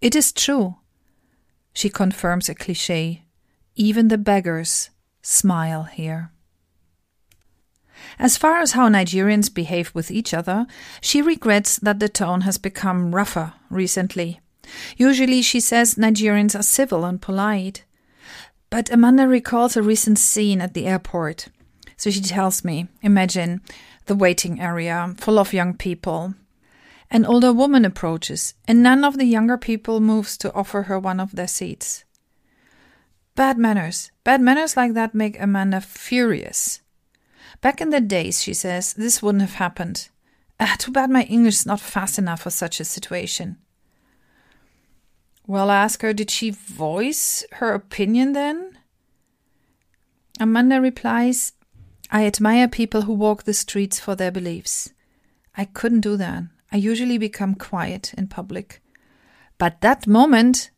It 0.00 0.14
is 0.14 0.32
true, 0.32 0.76
she 1.72 1.88
confirms 1.88 2.48
a 2.48 2.54
cliche. 2.54 3.22
Even 3.76 4.08
the 4.08 4.18
beggars 4.18 4.90
smile 5.22 5.84
here. 5.84 6.32
As 8.18 8.36
far 8.36 8.58
as 8.58 8.72
how 8.72 8.88
Nigerians 8.88 9.52
behave 9.52 9.94
with 9.94 10.10
each 10.10 10.34
other, 10.34 10.66
she 11.00 11.22
regrets 11.22 11.78
that 11.78 12.00
the 12.00 12.08
tone 12.08 12.42
has 12.42 12.58
become 12.58 13.14
rougher 13.14 13.54
recently. 13.70 14.40
Usually, 14.96 15.42
she 15.42 15.60
says 15.60 15.94
Nigerians 15.94 16.58
are 16.58 16.62
civil 16.62 17.04
and 17.04 17.20
polite. 17.20 17.84
But 18.70 18.90
Amanda 18.90 19.26
recalls 19.26 19.76
a 19.76 19.82
recent 19.82 20.18
scene 20.18 20.60
at 20.60 20.74
the 20.74 20.86
airport. 20.86 21.48
So 21.96 22.10
she 22.10 22.20
tells 22.20 22.64
me 22.64 22.88
Imagine 23.02 23.60
the 24.06 24.14
waiting 24.14 24.60
area 24.60 25.14
full 25.16 25.38
of 25.38 25.52
young 25.52 25.74
people. 25.74 26.34
An 27.10 27.24
older 27.24 27.52
woman 27.52 27.84
approaches, 27.84 28.54
and 28.66 28.82
none 28.82 29.04
of 29.04 29.16
the 29.16 29.24
younger 29.24 29.56
people 29.56 30.00
moves 30.00 30.36
to 30.38 30.52
offer 30.52 30.82
her 30.82 30.98
one 30.98 31.20
of 31.20 31.34
their 31.34 31.48
seats. 31.48 32.04
Bad 33.34 33.56
manners. 33.56 34.10
Bad 34.24 34.42
manners 34.42 34.76
like 34.76 34.92
that 34.94 35.14
make 35.14 35.40
Amanda 35.40 35.80
furious. 35.80 36.80
Back 37.60 37.80
in 37.80 37.90
the 37.90 38.00
days, 38.00 38.42
she 38.42 38.54
says, 38.54 38.92
this 38.92 39.22
wouldn't 39.22 39.42
have 39.42 39.54
happened. 39.54 40.08
Ah, 40.60 40.76
too 40.78 40.92
bad 40.92 41.10
my 41.10 41.22
English 41.24 41.56
is 41.56 41.66
not 41.66 41.80
fast 41.80 42.18
enough 42.18 42.42
for 42.42 42.50
such 42.50 42.80
a 42.80 42.84
situation. 42.84 43.58
Well, 45.46 45.70
I 45.70 45.76
ask 45.76 46.02
her, 46.02 46.12
did 46.12 46.30
she 46.30 46.50
voice 46.50 47.44
her 47.52 47.72
opinion 47.72 48.32
then? 48.32 48.78
Amanda 50.38 50.80
replies, 50.80 51.52
I 52.10 52.26
admire 52.26 52.68
people 52.68 53.02
who 53.02 53.12
walk 53.12 53.42
the 53.42 53.54
streets 53.54 53.98
for 53.98 54.14
their 54.14 54.30
beliefs. 54.30 54.90
I 55.56 55.64
couldn't 55.64 56.00
do 56.00 56.16
that. 56.16 56.44
I 56.70 56.76
usually 56.76 57.18
become 57.18 57.54
quiet 57.54 58.14
in 58.16 58.28
public. 58.28 58.82
But 59.58 59.80
that 59.80 60.06
moment, 60.06 60.70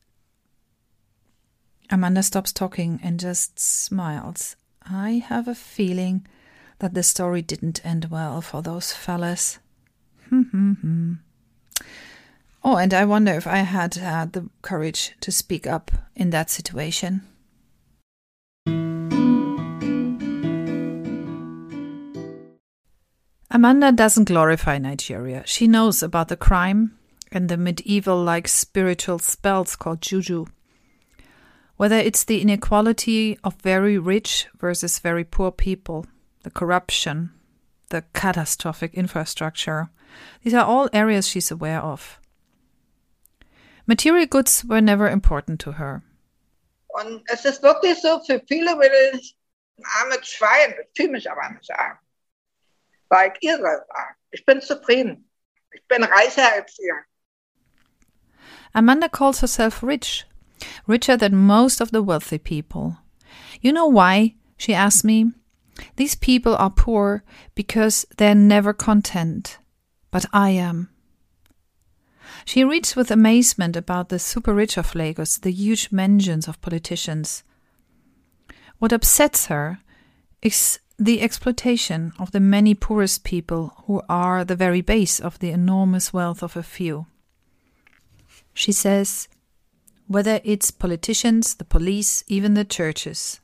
Amanda 1.90 2.22
stops 2.22 2.52
talking 2.52 3.00
and 3.02 3.20
just 3.20 3.58
smiles. 3.58 4.56
I 4.82 5.22
have 5.26 5.48
a 5.48 5.54
feeling 5.54 6.26
that 6.80 6.94
the 6.94 7.02
story 7.02 7.42
didn't 7.42 7.84
end 7.84 8.06
well 8.10 8.40
for 8.40 8.62
those 8.62 8.92
fellas. 8.92 9.58
Hmm, 10.28 10.42
hmm, 10.42 10.72
hmm. 10.72 11.12
oh, 12.64 12.76
and 12.76 12.92
I 12.92 13.04
wonder 13.04 13.32
if 13.32 13.46
I 13.46 13.58
had 13.58 13.94
had 13.94 14.32
the 14.32 14.48
courage 14.62 15.14
to 15.20 15.30
speak 15.30 15.66
up 15.66 15.90
in 16.16 16.30
that 16.30 16.50
situation. 16.50 17.22
Amanda 23.52 23.92
doesn't 23.92 24.28
glorify 24.28 24.78
Nigeria. 24.78 25.42
She 25.44 25.66
knows 25.66 26.02
about 26.02 26.28
the 26.28 26.36
crime 26.36 26.96
and 27.32 27.48
the 27.48 27.56
medieval 27.56 28.22
like 28.22 28.48
spiritual 28.48 29.18
spells 29.18 29.76
called 29.76 30.00
juju. 30.00 30.46
Whether 31.76 31.96
it's 31.96 32.24
the 32.24 32.40
inequality 32.40 33.38
of 33.42 33.60
very 33.62 33.98
rich 33.98 34.46
versus 34.58 34.98
very 34.98 35.24
poor 35.24 35.50
people, 35.50 36.06
the 36.42 36.50
corruption, 36.50 37.30
the 37.90 38.02
catastrophic 38.12 38.94
infrastructure. 38.94 39.90
These 40.42 40.54
are 40.54 40.64
all 40.64 40.88
areas 40.92 41.28
she's 41.28 41.50
aware 41.50 41.80
of. 41.80 42.18
Material 43.86 44.26
goods 44.26 44.64
were 44.64 44.80
never 44.80 45.08
important 45.08 45.60
to 45.60 45.72
her. 45.72 46.02
Und 46.88 47.22
es 47.28 47.44
ist 47.44 47.62
wirklich 47.62 48.00
so, 48.00 48.20
für 48.26 48.40
viele 48.48 48.76
würde 48.76 49.16
ich 49.16 49.36
ein 49.78 49.84
armes 50.02 50.28
Schwein, 50.28 50.74
ich 50.82 50.88
fühle 50.96 51.12
mich 51.12 51.30
aber 51.30 51.48
nicht 51.50 51.70
arm, 51.70 51.98
weil 53.08 53.32
ich 53.32 53.48
irre 53.48 53.84
war. 53.88 54.16
Ich 54.30 54.44
bin 54.44 54.60
zufrieden. 54.60 55.28
Ich 55.72 55.86
bin 55.86 56.02
reicher 56.02 56.52
als 56.52 56.78
ihr. 56.78 57.04
Amanda 58.72 59.08
calls 59.08 59.40
herself 59.40 59.82
rich, 59.82 60.26
richer 60.86 61.16
than 61.16 61.36
most 61.36 61.80
of 61.80 61.90
the 61.90 62.02
wealthy 62.02 62.38
people. 62.38 62.98
You 63.60 63.72
know 63.72 63.86
why? 63.86 64.36
She 64.56 64.74
asked 64.74 65.04
me. 65.04 65.32
These 65.96 66.14
people 66.14 66.56
are 66.56 66.70
poor 66.70 67.22
because 67.54 68.06
they're 68.16 68.34
never 68.34 68.72
content, 68.72 69.58
but 70.10 70.26
I 70.32 70.50
am. 70.50 70.90
She 72.44 72.64
reads 72.64 72.96
with 72.96 73.10
amazement 73.10 73.76
about 73.76 74.08
the 74.08 74.18
super 74.18 74.54
rich 74.54 74.76
of 74.76 74.94
Lagos, 74.94 75.38
the 75.38 75.52
huge 75.52 75.92
mansions 75.92 76.48
of 76.48 76.60
politicians. 76.60 77.42
What 78.78 78.92
upsets 78.92 79.46
her 79.46 79.78
is 80.42 80.78
the 80.98 81.22
exploitation 81.22 82.12
of 82.18 82.30
the 82.32 82.40
many 82.40 82.74
poorest 82.74 83.24
people 83.24 83.72
who 83.86 84.02
are 84.08 84.44
the 84.44 84.56
very 84.56 84.80
base 84.80 85.18
of 85.18 85.38
the 85.38 85.50
enormous 85.50 86.12
wealth 86.12 86.42
of 86.42 86.56
a 86.56 86.62
few. 86.62 87.06
She 88.52 88.72
says, 88.72 89.28
whether 90.06 90.40
it's 90.44 90.70
politicians, 90.70 91.54
the 91.54 91.64
police, 91.64 92.24
even 92.26 92.54
the 92.54 92.64
churches, 92.64 93.39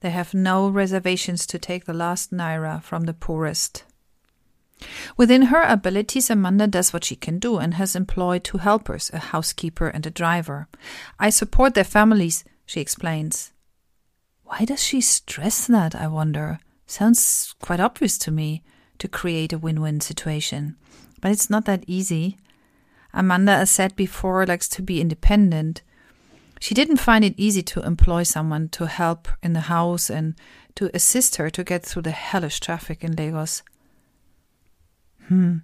they 0.00 0.10
have 0.10 0.34
no 0.34 0.68
reservations 0.68 1.46
to 1.46 1.58
take 1.58 1.84
the 1.84 1.92
last 1.92 2.32
naira 2.32 2.82
from 2.82 3.04
the 3.04 3.14
poorest. 3.14 3.84
Within 5.16 5.42
her 5.42 5.62
abilities, 5.62 6.30
Amanda 6.30 6.66
does 6.66 6.92
what 6.92 7.04
she 7.04 7.16
can 7.16 7.38
do 7.38 7.58
and 7.58 7.74
has 7.74 7.96
employed 7.96 8.44
two 8.44 8.58
helpers, 8.58 9.10
a 9.12 9.18
housekeeper 9.18 9.88
and 9.88 10.06
a 10.06 10.10
driver. 10.10 10.68
I 11.18 11.30
support 11.30 11.74
their 11.74 11.84
families, 11.84 12.44
she 12.64 12.80
explains. 12.80 13.52
Why 14.44 14.64
does 14.64 14.82
she 14.82 15.00
stress 15.00 15.66
that, 15.66 15.94
I 15.94 16.06
wonder? 16.06 16.60
Sounds 16.86 17.54
quite 17.60 17.80
obvious 17.80 18.16
to 18.18 18.30
me 18.30 18.62
to 18.98 19.08
create 19.08 19.52
a 19.52 19.58
win 19.58 19.80
win 19.80 20.00
situation. 20.00 20.76
But 21.20 21.32
it's 21.32 21.50
not 21.50 21.64
that 21.66 21.84
easy. 21.86 22.38
Amanda, 23.12 23.52
as 23.52 23.70
said 23.70 23.96
before, 23.96 24.46
likes 24.46 24.68
to 24.70 24.82
be 24.82 25.00
independent. 25.00 25.82
She 26.60 26.74
didn't 26.74 26.98
find 26.98 27.24
it 27.24 27.34
easy 27.36 27.62
to 27.62 27.82
employ 27.82 28.24
someone 28.24 28.68
to 28.70 28.86
help 28.86 29.28
in 29.42 29.52
the 29.52 29.68
house 29.68 30.10
and 30.10 30.34
to 30.74 30.90
assist 30.94 31.36
her 31.36 31.50
to 31.50 31.64
get 31.64 31.84
through 31.84 32.02
the 32.02 32.10
hellish 32.10 32.60
traffic 32.60 33.04
in 33.04 33.16
Lagos. 33.16 33.62
Hmm. 35.28 35.58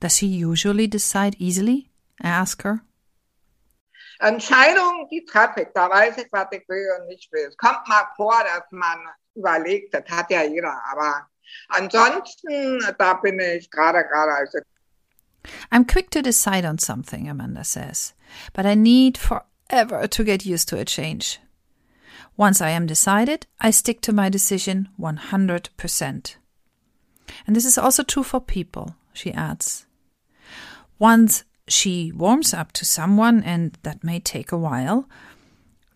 Does 0.00 0.16
she 0.16 0.26
usually 0.26 0.86
decide 0.86 1.36
easily? 1.38 1.90
I 2.20 2.28
ask 2.28 2.62
her. 2.62 2.82
Entscheidungen, 4.20 5.08
die 5.10 5.24
treffe 5.24 5.62
ich. 5.62 5.68
Da 5.74 5.90
weiß 5.90 6.18
ich, 6.18 6.28
was 6.30 6.46
ich 6.52 6.68
will 6.68 6.88
und 6.98 7.08
nicht 7.08 7.30
will. 7.32 7.46
Es 7.48 7.56
kommt 7.56 7.86
mal 7.88 8.06
vor, 8.16 8.34
dass 8.44 8.64
man 8.70 8.98
überlegt, 9.34 9.94
das 9.94 10.04
hat 10.08 10.30
ja 10.30 10.42
jeder. 10.42 10.80
Aber 10.90 11.26
ansonsten, 11.68 12.80
da 12.98 13.14
bin 13.14 13.40
ich 13.40 13.70
gerade, 13.70 14.04
gerade, 14.04 14.32
also 14.32 14.58
I'm 15.72 15.84
quick 15.84 16.10
to 16.10 16.22
decide 16.22 16.64
on 16.64 16.78
something, 16.78 17.28
Amanda 17.28 17.64
says, 17.64 18.14
but 18.52 18.64
I 18.64 18.76
need 18.76 19.18
forever 19.72 20.06
to 20.06 20.22
get 20.24 20.44
used 20.44 20.68
to 20.68 20.78
a 20.78 20.84
change. 20.84 21.38
Once 22.36 22.60
I 22.60 22.70
am 22.70 22.86
decided, 22.86 23.46
I 23.60 23.70
stick 23.70 24.02
to 24.02 24.12
my 24.12 24.28
decision 24.28 24.88
100%. 25.00 26.36
And 27.46 27.56
this 27.56 27.64
is 27.64 27.78
also 27.78 28.02
true 28.02 28.22
for 28.22 28.40
people, 28.40 28.96
she 29.14 29.32
adds. 29.32 29.86
Once 30.98 31.44
she 31.68 32.12
warms 32.12 32.52
up 32.52 32.72
to 32.72 32.84
someone, 32.84 33.42
and 33.44 33.78
that 33.82 34.04
may 34.04 34.20
take 34.20 34.52
a 34.52 34.58
while, 34.58 35.08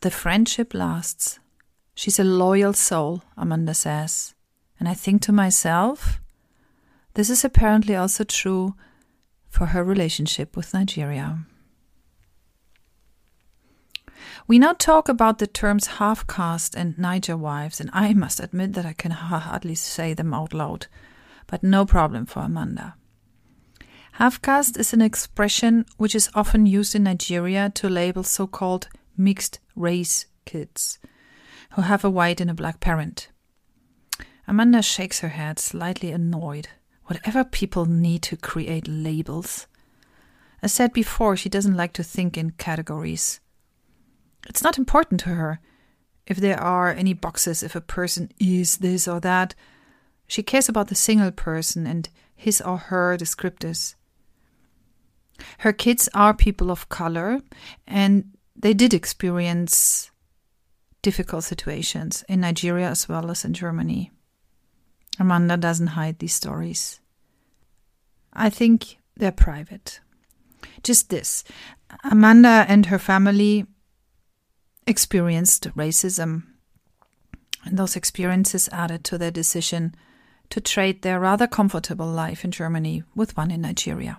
the 0.01 0.11
friendship 0.11 0.73
lasts. 0.73 1.39
She's 1.95 2.19
a 2.19 2.25
loyal 2.25 2.73
soul, 2.73 3.23
Amanda 3.37 3.75
says. 3.75 4.35
And 4.79 4.89
I 4.89 4.95
think 4.95 5.23
to 5.23 5.33
myself, 5.33 6.21
this 7.15 7.29
is 7.31 7.45
apparently 7.45 7.97
also 7.97 8.25
true 8.25 8.75
for 9.49 9.67
her 9.67 9.85
relationship 9.85 10.57
with 10.57 10.75
Nigeria. 10.75 11.47
We 14.47 14.59
now 14.59 14.73
talk 14.73 15.09
about 15.09 15.39
the 15.39 15.47
terms 15.47 15.87
half 15.99 16.27
caste 16.27 16.75
and 16.75 16.99
Niger 16.99 17.37
wives, 17.37 17.81
and 17.81 17.91
I 17.93 18.15
must 18.15 18.41
admit 18.41 18.73
that 18.75 18.87
I 18.87 18.93
can 18.93 19.11
hardly 19.13 19.75
say 19.75 20.15
them 20.15 20.33
out 20.33 20.55
loud, 20.55 20.87
but 21.47 21.63
no 21.63 21.85
problem 21.85 22.27
for 22.27 22.41
Amanda. 22.41 22.95
Half 24.13 24.41
caste 24.41 24.79
is 24.79 24.93
an 24.95 25.03
expression 25.03 25.85
which 25.99 26.15
is 26.15 26.31
often 26.35 26.65
used 26.65 26.95
in 26.95 27.03
Nigeria 27.03 27.71
to 27.75 27.89
label 27.89 28.23
so 28.23 28.47
called 28.47 28.89
mixed 29.17 29.59
race 29.75 30.27
kids 30.47 30.99
who 31.73 31.83
have 31.83 32.05
a 32.05 32.11
white 32.11 32.41
and 32.41 32.51
a 32.51 32.55
black 32.55 32.81
parent. 32.81 33.29
Amanda 34.49 34.81
shakes 34.81 35.21
her 35.21 35.29
head, 35.29 35.59
slightly 35.59 36.13
annoyed. 36.13 36.69
Whatever 37.07 37.45
people 37.45 37.85
need 37.85 38.23
to 38.23 38.37
create 38.37 38.89
labels. 38.89 39.67
As 40.63 40.73
said 40.73 40.93
before, 40.93 41.37
she 41.37 41.49
doesn't 41.49 41.77
like 41.77 41.93
to 41.95 42.03
think 42.03 42.39
in 42.39 42.53
categories. 42.53 43.41
It's 44.49 44.63
not 44.63 44.79
important 44.79 45.21
to 45.21 45.31
her 45.31 45.61
if 46.27 46.39
there 46.39 46.61
are 46.61 46.91
any 46.91 47.13
boxes, 47.13 47.63
if 47.63 47.75
a 47.77 47.81
person 47.81 48.31
is 48.39 48.79
this 48.79 49.07
or 49.07 49.21
that. 49.21 49.55
She 50.27 50.43
cares 50.43 50.69
about 50.69 50.89
the 50.89 50.95
single 50.95 51.31
person 51.31 51.87
and 51.87 52.09
his 52.35 52.61
or 52.61 52.77
her 52.77 53.17
descriptors. 53.17 53.95
Her 55.59 55.73
kids 55.73 56.09
are 56.15 56.35
people 56.35 56.71
of 56.71 56.89
color 56.89 57.41
and 57.87 58.33
they 58.57 58.75
did 58.75 58.95
experience 58.95 60.11
difficult 61.03 61.45
situations 61.45 62.25
in 62.29 62.41
Nigeria 62.41 62.89
as 62.89 63.09
well 63.09 63.31
as 63.31 63.45
in 63.45 63.53
Germany. 63.53 64.11
Amanda 65.19 65.57
doesn't 65.57 65.89
hide 65.89 66.19
these 66.19 66.35
stories. 66.35 67.01
I 68.33 68.51
think 68.51 68.99
they're 69.17 69.33
private. 69.33 70.01
Just 70.83 71.11
this 71.11 71.45
Amanda 72.05 72.67
and 72.69 72.87
her 72.87 72.99
family 72.99 73.67
experienced 74.87 75.69
racism, 75.77 76.45
and 77.65 77.79
those 77.79 77.97
experiences 77.97 78.69
added 78.73 79.05
to 79.05 79.19
their 79.19 79.31
decision 79.33 79.95
to 80.51 80.61
trade 80.61 81.03
their 81.03 81.21
rather 81.21 81.47
comfortable 81.47 82.07
life 82.07 82.45
in 82.45 82.51
Germany 82.51 83.03
with 83.15 83.37
one 83.37 83.51
in 83.51 83.63
Nigeria. 83.63 84.19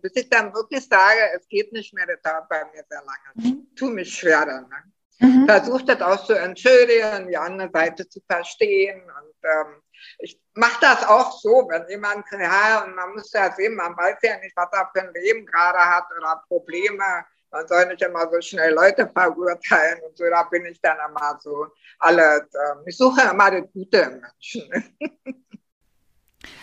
Bis 0.00 0.12
ich 0.16 0.28
dann 0.28 0.52
wirklich 0.52 0.86
sage, 0.86 1.20
es 1.36 1.48
geht 1.48 1.72
nicht 1.72 1.94
mehr, 1.94 2.06
das 2.06 2.20
dauert 2.22 2.48
bei 2.48 2.62
mir 2.72 2.84
sehr 2.88 3.02
lange. 3.02 3.48
Mhm. 3.54 3.66
Tu 3.74 3.88
mich 3.88 4.14
schwer 4.14 4.44
dann. 4.44 4.68
Ne? 4.68 5.26
Mhm. 5.26 5.46
Versucht 5.46 5.88
das 5.88 6.02
auch 6.02 6.24
zu 6.24 6.34
entschuldigen, 6.34 7.28
die 7.28 7.36
andere 7.36 7.70
Seite 7.72 8.08
zu 8.08 8.20
verstehen. 8.28 9.02
Und 9.02 9.34
ähm, 9.42 9.82
ich 10.18 10.38
mache 10.54 10.78
das 10.80 11.04
auch 11.04 11.32
so, 11.40 11.66
wenn 11.70 11.88
jemand, 11.88 12.26
ja, 12.32 12.84
und 12.84 12.94
man 12.94 13.14
muss 13.14 13.32
ja 13.32 13.50
sehen, 13.52 13.74
man 13.74 13.96
weiß 13.96 14.18
ja 14.22 14.38
nicht, 14.38 14.54
was 14.56 14.68
er 14.72 14.90
für 14.92 15.02
ein 15.02 15.14
Leben 15.14 15.46
gerade 15.46 15.78
hat 15.78 16.04
oder 16.16 16.42
Probleme. 16.48 17.24
Man 17.54 17.68
soll 17.68 17.86
nicht 17.86 18.02
immer 18.02 18.28
so 18.28 18.40
schnell 18.40 18.74
Leute 18.74 19.08
verurteilen 19.08 20.00
und 20.04 20.16
so, 20.16 20.24
da 20.28 20.42
bin 20.42 20.66
ich 20.66 20.80
dann 20.80 20.96
immer 21.08 21.38
so 21.40 21.68
alle, 22.00 22.48
ich 22.84 22.96
suche 22.96 23.30
immer 23.30 23.48
das 23.48 23.70
Gute 23.72 23.98
im 23.98 24.20
Menschen. 24.20 24.84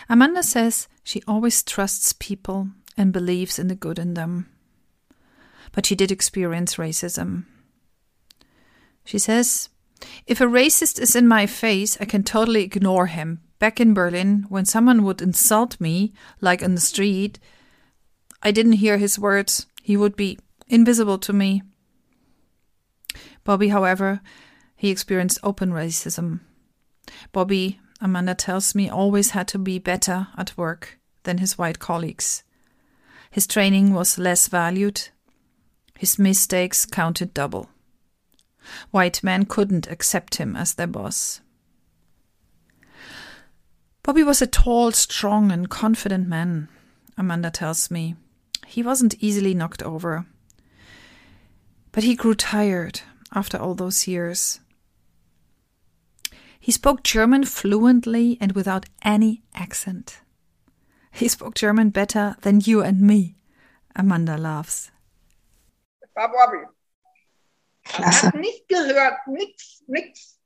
Amanda 0.06 0.42
says 0.42 0.88
she 1.02 1.22
always 1.26 1.64
trusts 1.64 2.12
people 2.12 2.72
and 2.94 3.10
believes 3.10 3.58
in 3.58 3.70
the 3.70 3.74
good 3.74 3.98
in 3.98 4.12
them. 4.12 4.50
But 5.72 5.86
she 5.86 5.96
did 5.96 6.12
experience 6.12 6.76
racism. 6.76 7.46
She 9.06 9.18
says, 9.18 9.70
If 10.26 10.42
a 10.42 10.44
racist 10.44 11.00
is 11.00 11.16
in 11.16 11.26
my 11.26 11.46
face, 11.46 11.96
I 12.02 12.04
can 12.04 12.22
totally 12.22 12.64
ignore 12.64 13.06
him. 13.06 13.40
Back 13.58 13.80
in 13.80 13.94
Berlin, 13.94 14.44
when 14.50 14.66
someone 14.66 15.04
would 15.04 15.22
insult 15.22 15.80
me, 15.80 16.12
like 16.42 16.62
on 16.62 16.74
the 16.74 16.82
street, 16.82 17.38
I 18.42 18.50
didn't 18.50 18.82
hear 18.82 18.98
his 18.98 19.18
words. 19.18 19.66
He 19.82 19.96
would 19.96 20.16
be 20.16 20.38
invisible 20.68 21.18
to 21.18 21.32
me. 21.32 21.62
Bobby, 23.44 23.68
however, 23.68 24.20
he 24.76 24.90
experienced 24.90 25.38
open 25.42 25.70
racism. 25.70 26.40
Bobby, 27.32 27.80
Amanda 28.00 28.34
tells 28.34 28.74
me, 28.74 28.88
always 28.88 29.30
had 29.30 29.48
to 29.48 29.58
be 29.58 29.78
better 29.78 30.28
at 30.36 30.56
work 30.56 30.98
than 31.22 31.38
his 31.38 31.58
white 31.58 31.78
colleagues. 31.78 32.42
His 33.30 33.46
training 33.46 33.94
was 33.94 34.18
less 34.18 34.48
valued. 34.48 35.08
His 35.98 36.18
mistakes 36.18 36.84
counted 36.84 37.32
double. 37.32 37.70
White 38.90 39.22
men 39.22 39.44
couldn't 39.46 39.86
accept 39.88 40.36
him 40.36 40.56
as 40.56 40.74
their 40.74 40.86
boss. 40.86 41.40
Bobby 44.02 44.24
was 44.24 44.42
a 44.42 44.46
tall, 44.48 44.90
strong, 44.90 45.52
and 45.52 45.70
confident 45.70 46.26
man, 46.26 46.68
Amanda 47.16 47.50
tells 47.50 47.90
me. 47.90 48.16
He 48.66 48.82
wasn't 48.82 49.14
easily 49.20 49.54
knocked 49.54 49.82
over. 49.82 50.26
But 51.92 52.04
he 52.04 52.16
grew 52.16 52.34
tired 52.34 53.02
after 53.34 53.58
all 53.58 53.74
those 53.74 54.06
years. 54.08 54.60
He 56.58 56.72
spoke 56.72 57.02
German 57.02 57.44
fluently 57.44 58.38
and 58.40 58.52
without 58.52 58.86
any 59.02 59.42
accent. 59.54 60.20
He 61.10 61.28
spoke 61.28 61.54
German 61.54 61.90
better 61.90 62.36
than 62.40 62.60
you 62.60 62.82
and 62.82 63.00
me. 63.00 63.36
Amanda 63.94 64.38
laughs. 64.38 64.90
War 66.16 66.28
Bobby. 66.28 66.64
Er 67.98 68.22
hat 68.22 68.34
nicht 68.36 68.68
gehört, 68.68 69.18
nichts, 69.26 69.82
nichts. 69.86 70.38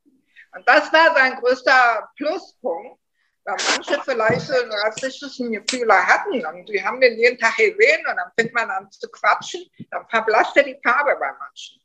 Und 0.54 0.66
das 0.66 0.92
war 0.92 1.14
sein 1.14 1.34
größter 1.40 2.08
Pluspunkt, 2.16 2.98
weil 3.46 3.56
manche 3.70 4.02
vielleicht 4.04 4.40
so 4.40 4.54
ein 4.54 4.72
rassistisches 4.72 5.38
Gefühl 5.38 5.88
hatten 5.92 6.44
und 6.44 6.68
die 6.68 6.84
haben 6.84 7.00
den 7.00 7.16
jeden 7.16 7.38
Tag 7.38 7.56
gesehen 7.56 8.04
und 8.10 8.16
dann 8.16 8.32
fängt 8.36 8.52
man 8.52 8.68
an 8.70 8.90
zu 8.90 9.08
quatschen, 9.08 9.64
dann 9.90 10.06
verblasst 10.08 10.56
er 10.56 10.64
die 10.64 10.78
Farbe 10.82 11.16
bei 11.18 11.32
manchen. 11.38 11.80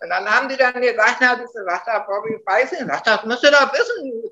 Und 0.00 0.08
dann 0.08 0.28
haben 0.28 0.48
die 0.48 0.56
dann 0.56 0.80
gesagt, 0.80 1.18
na, 1.20 1.36
du 1.36 1.46
sagst, 1.46 1.86
Bobby, 2.06 2.36
weiß 2.44 2.70
das 2.70 3.24
musst 3.24 3.44
du 3.44 3.50
doch 3.50 3.72
wissen, 3.72 4.30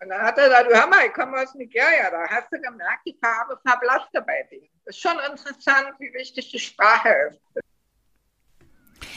Und 0.00 0.08
dann 0.08 0.22
hat 0.22 0.38
er 0.38 0.48
gesagt, 0.48 0.70
hör 0.72 0.86
mal, 0.86 1.06
ich 1.06 1.12
komme 1.12 1.42
aus 1.42 1.54
Nigeria, 1.54 2.10
da 2.10 2.26
hast 2.26 2.50
du 2.50 2.58
gemerkt, 2.58 3.02
die 3.06 3.18
Farbe 3.22 3.60
verblasste 3.62 4.22
bei 4.22 4.48
dir. 4.50 4.66
Das 4.86 4.96
ist 4.96 5.02
schon 5.02 5.18
interessant, 5.30 5.92
wie 5.98 6.10
wichtig 6.14 6.50
die 6.50 6.58
Sprache 6.58 7.10
ist. 7.28 7.40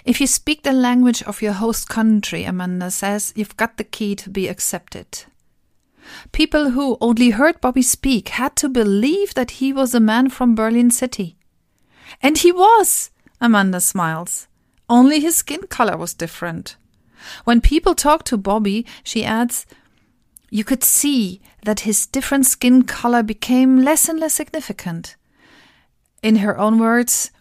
If 0.05 0.19
you 0.19 0.27
speak 0.27 0.61
the 0.65 0.71
language 0.73 1.25
of 1.25 1.41
your 1.41 1.61
host 1.61 1.87
country, 1.87 2.45
Amanda 2.45 2.91
says, 2.91 3.31
you've 3.37 3.55
got 3.55 3.77
the 3.77 3.85
key 3.85 4.13
to 4.15 4.29
be 4.29 4.49
accepted. 4.49 5.25
People 6.31 6.71
who 6.71 6.97
only 7.01 7.31
heard 7.31 7.61
Bobby 7.61 7.81
speak 7.81 8.29
had 8.29 8.55
to 8.57 8.69
believe 8.69 9.33
that 9.33 9.51
he 9.51 9.73
was 9.73 9.93
a 9.93 9.99
man 9.99 10.29
from 10.29 10.55
Berlin 10.55 10.91
City. 10.91 11.37
And 12.21 12.37
he 12.37 12.51
was, 12.51 13.11
Amanda 13.39 13.79
smiles. 13.81 14.47
Only 14.89 15.19
his 15.19 15.37
skin 15.37 15.67
color 15.67 15.97
was 15.97 16.13
different. 16.13 16.75
When 17.43 17.61
people 17.61 17.95
talk 17.95 18.23
to 18.25 18.37
Bobby, 18.37 18.85
she 19.03 19.23
adds, 19.23 19.65
you 20.49 20.63
could 20.63 20.83
see 20.83 21.41
that 21.65 21.81
his 21.81 22.05
different 22.05 22.45
skin 22.45 22.83
color 22.83 23.23
became 23.23 23.79
less 23.79 24.07
and 24.07 24.19
less 24.19 24.35
significant. 24.35 25.15
In 26.21 26.37
her 26.37 26.57
own 26.57 26.79
words, 26.79 27.31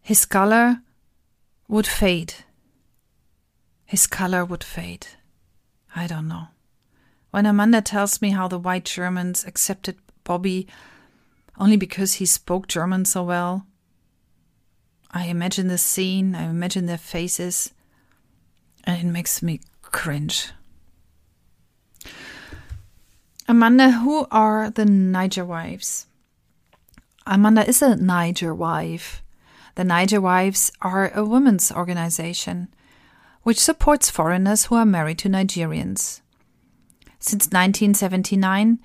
his 0.00 0.24
color 0.24 0.80
would 1.68 1.86
fade. 1.86 2.32
His 3.84 4.06
color 4.06 4.44
would 4.44 4.64
fade. 4.64 5.06
I 5.94 6.06
don't 6.06 6.28
know. 6.28 6.48
When 7.36 7.44
Amanda 7.44 7.82
tells 7.82 8.22
me 8.22 8.30
how 8.30 8.48
the 8.48 8.58
white 8.58 8.86
Germans 8.86 9.44
accepted 9.44 9.98
Bobby 10.24 10.66
only 11.58 11.76
because 11.76 12.14
he 12.14 12.24
spoke 12.24 12.66
German 12.66 13.04
so 13.04 13.22
well, 13.24 13.66
I 15.10 15.26
imagine 15.26 15.68
the 15.68 15.76
scene, 15.76 16.34
I 16.34 16.44
imagine 16.44 16.86
their 16.86 16.96
faces, 16.96 17.74
and 18.84 18.98
it 18.98 19.12
makes 19.12 19.42
me 19.42 19.60
cringe. 19.82 20.48
Amanda, 23.46 23.90
who 23.90 24.26
are 24.30 24.70
the 24.70 24.86
Niger 24.86 25.44
wives? 25.44 26.06
Amanda 27.26 27.68
is 27.68 27.82
a 27.82 27.96
Niger 27.96 28.54
wife. 28.54 29.22
The 29.74 29.84
Niger 29.84 30.22
Wives 30.22 30.72
are 30.80 31.12
a 31.14 31.22
women's 31.22 31.70
organization 31.70 32.68
which 33.42 33.60
supports 33.60 34.08
foreigners 34.08 34.64
who 34.64 34.76
are 34.76 34.86
married 34.86 35.18
to 35.18 35.28
Nigerians. 35.28 36.22
Since 37.26 37.46
1979, 37.46 38.78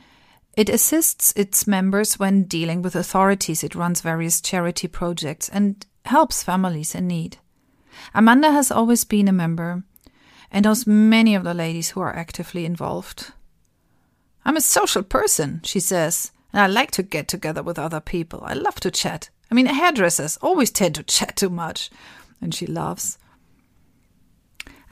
it 0.58 0.68
assists 0.68 1.32
its 1.36 1.68
members 1.68 2.18
when 2.18 2.46
dealing 2.46 2.82
with 2.82 2.96
authorities. 2.96 3.64
It 3.64 3.76
runs 3.76 4.02
various 4.02 4.42
charity 4.42 4.88
projects 4.88 5.48
and 5.48 5.86
helps 6.06 6.42
families 6.42 6.96
in 6.96 7.08
need. 7.08 7.38
Amanda 8.16 8.52
has 8.52 8.72
always 8.72 9.06
been 9.06 9.28
a 9.28 9.32
member 9.32 9.84
and 10.50 10.66
knows 10.66 10.88
many 10.88 11.36
of 11.36 11.44
the 11.44 11.54
ladies 11.54 11.92
who 11.92 12.02
are 12.02 12.16
actively 12.16 12.66
involved. 12.66 13.32
I'm 14.44 14.58
a 14.58 14.62
social 14.62 15.04
person, 15.04 15.62
she 15.64 15.80
says, 15.80 16.32
and 16.52 16.64
I 16.64 16.66
like 16.66 16.90
to 16.92 17.04
get 17.04 17.28
together 17.28 17.62
with 17.62 17.78
other 17.78 18.00
people. 18.00 18.42
I 18.44 18.54
love 18.54 18.80
to 18.80 18.90
chat. 18.90 19.30
I 19.52 19.54
mean, 19.54 19.68
hairdressers 19.68 20.38
always 20.38 20.72
tend 20.72 20.96
to 20.96 21.04
chat 21.18 21.36
too 21.36 21.52
much. 21.52 21.92
And 22.42 22.56
she 22.56 22.66
laughs. 22.66 23.20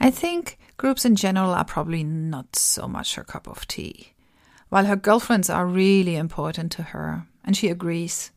I 0.00 0.12
think 0.12 0.56
groups 0.80 1.04
in 1.04 1.14
general 1.14 1.50
are 1.50 1.62
probably 1.62 2.02
not 2.02 2.56
so 2.56 2.88
much 2.88 3.14
her 3.14 3.22
cup 3.22 3.46
of 3.46 3.68
tea, 3.68 4.14
while 4.70 4.86
her 4.86 4.96
girlfriends 4.96 5.50
are 5.50 5.66
really 5.66 6.16
important 6.16 6.72
to 6.72 6.82
her, 6.82 7.26
and 7.44 7.54
she 7.54 7.68
agrees. 7.68 8.30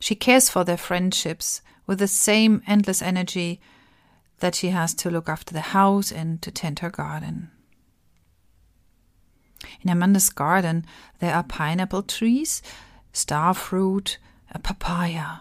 She 0.00 0.14
cares 0.14 0.48
for 0.48 0.64
their 0.64 0.78
friendships 0.78 1.60
with 1.86 1.98
the 1.98 2.08
same 2.08 2.62
endless 2.66 3.02
energy 3.02 3.60
that 4.38 4.54
she 4.54 4.68
has 4.70 4.94
to 4.94 5.10
look 5.10 5.28
after 5.28 5.52
the 5.52 5.76
house 5.76 6.10
and 6.10 6.40
to 6.40 6.50
tend 6.50 6.78
her 6.78 6.88
garden. 6.88 7.50
In 9.82 9.90
Amanda's 9.90 10.30
garden, 10.30 10.86
there 11.18 11.34
are 11.34 11.42
pineapple 11.42 12.02
trees, 12.02 12.62
star 13.12 13.52
fruit, 13.52 14.16
a 14.50 14.58
papaya. 14.58 15.40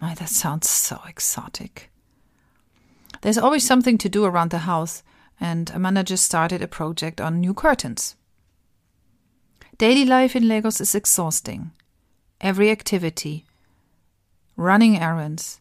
My, 0.00 0.14
that 0.14 0.30
sounds 0.30 0.70
so 0.70 0.98
exotic. 1.06 1.90
There's 3.20 3.36
always 3.36 3.66
something 3.66 3.98
to 3.98 4.08
do 4.08 4.24
around 4.24 4.50
the 4.50 4.64
house, 4.64 5.02
and 5.42 5.72
Amanda 5.74 6.04
just 6.04 6.24
started 6.24 6.62
a 6.62 6.68
project 6.68 7.20
on 7.20 7.40
new 7.40 7.52
curtains. 7.52 8.14
Daily 9.76 10.04
life 10.04 10.36
in 10.36 10.46
Lagos 10.46 10.80
is 10.80 10.94
exhausting. 10.94 11.72
Every 12.40 12.70
activity, 12.70 13.44
running 14.56 14.96
errands, 14.96 15.60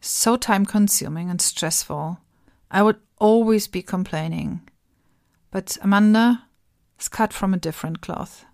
so 0.00 0.36
time 0.36 0.64
consuming 0.64 1.28
and 1.28 1.40
stressful. 1.40 2.18
I 2.70 2.82
would 2.82 2.96
always 3.18 3.68
be 3.68 3.82
complaining. 3.82 4.62
But 5.50 5.76
Amanda 5.82 6.44
is 6.98 7.08
cut 7.08 7.34
from 7.34 7.52
a 7.52 7.58
different 7.58 8.00
cloth. 8.00 8.46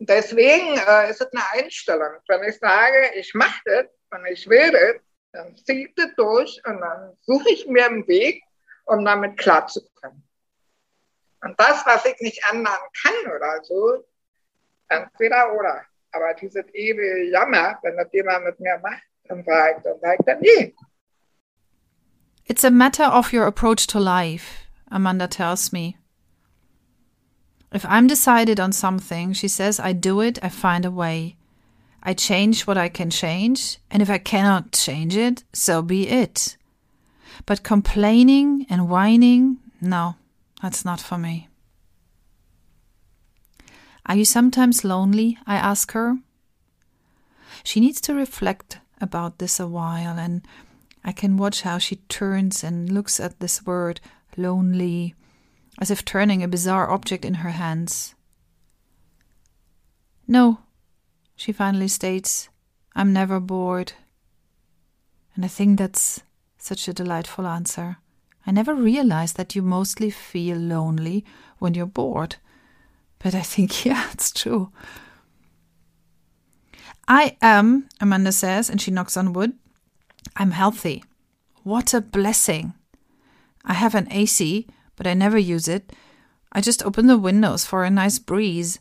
Deswegen 0.00 0.76
äh, 0.76 1.10
ist 1.10 1.22
es 1.22 1.28
eine 1.32 1.44
Einstellung. 1.52 2.20
Wenn 2.28 2.44
ich 2.46 2.58
sage, 2.58 3.10
ich 3.16 3.32
mache 3.34 3.60
das 3.64 3.86
und 4.10 4.26
ich 4.30 4.46
will 4.48 4.70
das, 4.70 5.00
dann 5.32 5.56
ziehe 5.56 5.88
ich 5.88 6.14
durch 6.16 6.60
und 6.66 6.80
dann 6.80 7.16
suche 7.22 7.50
ich 7.50 7.66
mir 7.66 7.86
einen 7.86 8.06
Weg, 8.06 8.42
um 8.86 9.04
damit 9.04 9.38
klarzukommen. 9.38 10.22
Und 11.42 11.60
das, 11.60 11.84
was 11.86 12.04
ich 12.06 12.18
nicht 12.20 12.40
ändern 12.50 12.72
kann 13.02 13.32
oder 13.32 13.62
so, 13.62 14.04
entweder 14.88 15.52
oder. 15.52 15.82
Aber 16.12 16.32
dieses 16.34 16.64
ewige 16.72 17.30
Jammer, 17.30 17.78
wenn 17.82 17.96
das 17.96 18.08
jemand 18.12 18.44
mit 18.44 18.60
mir 18.60 18.78
macht, 18.78 19.02
dann 19.24 19.44
sage 19.44 19.74
ich, 19.76 19.82
dann 19.82 20.00
sage 20.00 20.16
ich 20.18 20.26
dann. 20.26 20.72
It's 22.46 22.64
a 22.64 22.70
matter 22.70 23.10
of 23.10 23.32
your 23.32 23.46
approach 23.46 23.86
to 23.88 23.98
life, 23.98 24.66
Amanda 24.90 25.26
tells 25.26 25.72
me. 25.72 25.96
If 27.72 27.84
I'm 27.86 28.06
decided 28.06 28.60
on 28.60 28.72
something, 28.72 29.32
she 29.32 29.48
says, 29.48 29.80
I 29.80 29.92
do 29.92 30.20
it, 30.20 30.38
I 30.42 30.48
find 30.48 30.84
a 30.84 30.90
way. 30.90 31.36
I 32.02 32.14
change 32.14 32.66
what 32.66 32.76
I 32.76 32.88
can 32.88 33.10
change, 33.10 33.78
and 33.90 34.02
if 34.02 34.10
I 34.10 34.18
cannot 34.18 34.72
change 34.72 35.16
it, 35.16 35.42
so 35.52 35.82
be 35.82 36.06
it. 36.06 36.56
But 37.46 37.62
complaining 37.62 38.66
and 38.70 38.88
whining, 38.88 39.58
no, 39.80 40.16
that's 40.62 40.84
not 40.84 41.00
for 41.00 41.18
me. 41.18 41.48
Are 44.06 44.16
you 44.16 44.24
sometimes 44.24 44.84
lonely? 44.84 45.38
I 45.46 45.56
ask 45.56 45.92
her. 45.92 46.18
She 47.62 47.80
needs 47.80 48.00
to 48.02 48.14
reflect 48.14 48.78
about 49.00 49.38
this 49.38 49.58
a 49.58 49.66
while, 49.66 50.18
and 50.18 50.42
I 51.04 51.12
can 51.12 51.36
watch 51.36 51.62
how 51.62 51.78
she 51.78 51.96
turns 52.08 52.62
and 52.62 52.92
looks 52.92 53.18
at 53.18 53.40
this 53.40 53.64
word, 53.64 54.00
lonely, 54.36 55.14
as 55.78 55.90
if 55.90 56.04
turning 56.04 56.42
a 56.42 56.48
bizarre 56.48 56.90
object 56.90 57.24
in 57.24 57.34
her 57.34 57.50
hands. 57.50 58.14
No, 60.26 60.60
she 61.36 61.52
finally 61.52 61.88
states, 61.88 62.48
I'm 62.94 63.12
never 63.12 63.40
bored. 63.40 63.92
And 65.34 65.44
I 65.44 65.48
think 65.48 65.78
that's 65.78 66.22
such 66.64 66.88
a 66.88 66.94
delightful 66.94 67.46
answer. 67.46 67.98
I 68.46 68.50
never 68.50 68.74
realized 68.74 69.36
that 69.36 69.54
you 69.54 69.60
mostly 69.60 70.10
feel 70.10 70.56
lonely 70.56 71.24
when 71.58 71.74
you're 71.74 71.84
bored. 71.84 72.36
But 73.18 73.34
I 73.34 73.42
think, 73.42 73.84
yeah, 73.84 74.08
it's 74.12 74.32
true. 74.32 74.72
I 77.06 77.36
am, 77.42 77.88
Amanda 78.00 78.32
says, 78.32 78.70
and 78.70 78.80
she 78.80 78.90
knocks 78.90 79.16
on 79.16 79.34
wood. 79.34 79.52
I'm 80.36 80.52
healthy. 80.52 81.04
What 81.64 81.92
a 81.92 82.00
blessing. 82.00 82.72
I 83.64 83.74
have 83.74 83.94
an 83.94 84.10
AC, 84.10 84.66
but 84.96 85.06
I 85.06 85.12
never 85.12 85.38
use 85.38 85.68
it. 85.68 85.92
I 86.52 86.62
just 86.62 86.84
open 86.84 87.08
the 87.08 87.18
windows 87.18 87.66
for 87.66 87.84
a 87.84 87.90
nice 87.90 88.18
breeze. 88.18 88.78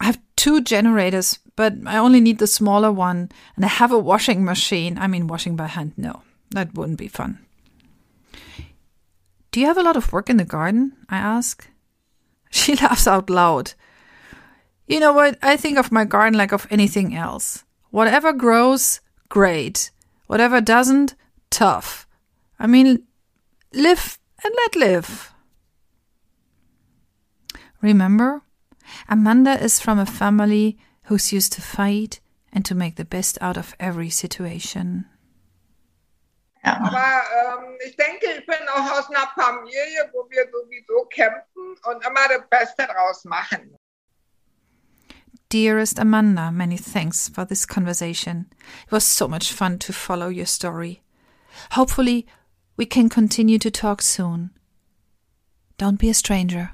I 0.00 0.06
have 0.06 0.20
two 0.36 0.62
generators, 0.62 1.38
but 1.54 1.74
I 1.86 1.98
only 1.98 2.20
need 2.20 2.38
the 2.38 2.46
smaller 2.46 2.90
one. 2.90 3.30
And 3.56 3.64
I 3.64 3.68
have 3.68 3.92
a 3.92 3.98
washing 3.98 4.42
machine. 4.42 4.96
I 4.96 5.06
mean, 5.06 5.26
washing 5.26 5.54
by 5.54 5.66
hand, 5.66 5.92
no, 5.98 6.22
that 6.54 6.74
wouldn't 6.74 6.98
be 6.98 7.08
fun. 7.08 7.38
Do 9.50 9.60
you 9.60 9.66
have 9.66 9.78
a 9.78 9.82
lot 9.82 9.96
of 9.96 10.12
work 10.12 10.28
in 10.30 10.36
the 10.36 10.44
garden? 10.44 10.96
I 11.08 11.18
ask. 11.18 11.68
She 12.50 12.76
laughs 12.76 13.08
out 13.08 13.30
loud. 13.30 13.74
You 14.86 15.00
know 15.00 15.12
what? 15.12 15.38
I 15.42 15.56
think 15.56 15.76
of 15.76 15.90
my 15.90 16.04
garden 16.04 16.38
like 16.38 16.52
of 16.52 16.68
anything 16.70 17.14
else. 17.14 17.64
Whatever 17.90 18.32
grows, 18.32 19.00
great. 19.28 19.90
Whatever 20.26 20.60
doesn't, 20.60 21.14
tough. 21.50 22.06
I 22.58 22.66
mean, 22.66 23.02
live 23.72 24.18
and 24.44 24.54
let 24.56 24.76
live. 24.76 25.32
Remember, 27.80 28.42
Amanda 29.08 29.62
is 29.62 29.80
from 29.80 29.98
a 29.98 30.06
family 30.06 30.78
who's 31.04 31.32
used 31.32 31.52
to 31.54 31.62
fight 31.62 32.20
and 32.52 32.64
to 32.64 32.74
make 32.74 32.96
the 32.96 33.04
best 33.04 33.36
out 33.40 33.56
of 33.56 33.74
every 33.80 34.10
situation. 34.10 35.06
Ja. 36.64 36.78
Aber 36.78 37.62
ähm, 37.62 37.76
ich 37.86 37.96
denke, 37.96 38.26
ich 38.38 38.46
bin 38.46 38.56
auch 38.74 38.98
aus 38.98 39.10
einer 39.10 39.28
Familie, 39.34 40.10
wo 40.12 40.28
wir 40.30 40.46
sowieso 40.50 41.04
kämpfen 41.06 41.76
und 41.84 42.06
immer 42.06 42.28
das 42.28 42.48
Beste 42.48 42.86
draus 42.86 43.24
machen. 43.24 43.76
Dearest 45.50 46.00
Amanda, 46.00 46.50
many 46.50 46.78
thanks 46.78 47.28
for 47.28 47.44
this 47.44 47.66
conversation. 47.66 48.46
It 48.86 48.92
was 48.92 49.04
so 49.04 49.28
much 49.28 49.52
fun 49.52 49.78
to 49.80 49.92
follow 49.92 50.28
your 50.28 50.46
story. 50.46 51.02
Hopefully, 51.72 52.26
we 52.76 52.86
can 52.86 53.08
continue 53.08 53.58
to 53.58 53.70
talk 53.70 54.02
soon. 54.02 54.50
Don't 55.78 55.98
be 55.98 56.08
a 56.08 56.14
stranger. 56.14 56.70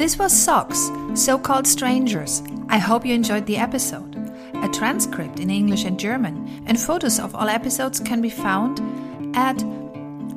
This 0.00 0.18
was 0.18 0.32
Socks, 0.32 0.90
So 1.12 1.38
Called 1.38 1.66
Strangers. 1.66 2.42
I 2.70 2.78
hope 2.78 3.04
you 3.04 3.12
enjoyed 3.12 3.44
the 3.44 3.58
episode. 3.58 4.16
A 4.54 4.68
transcript 4.68 5.38
in 5.38 5.50
English 5.50 5.84
and 5.84 6.00
German 6.00 6.62
and 6.64 6.80
photos 6.80 7.20
of 7.20 7.34
all 7.34 7.50
episodes 7.50 8.00
can 8.00 8.22
be 8.22 8.30
found 8.30 8.80
at 9.36 9.58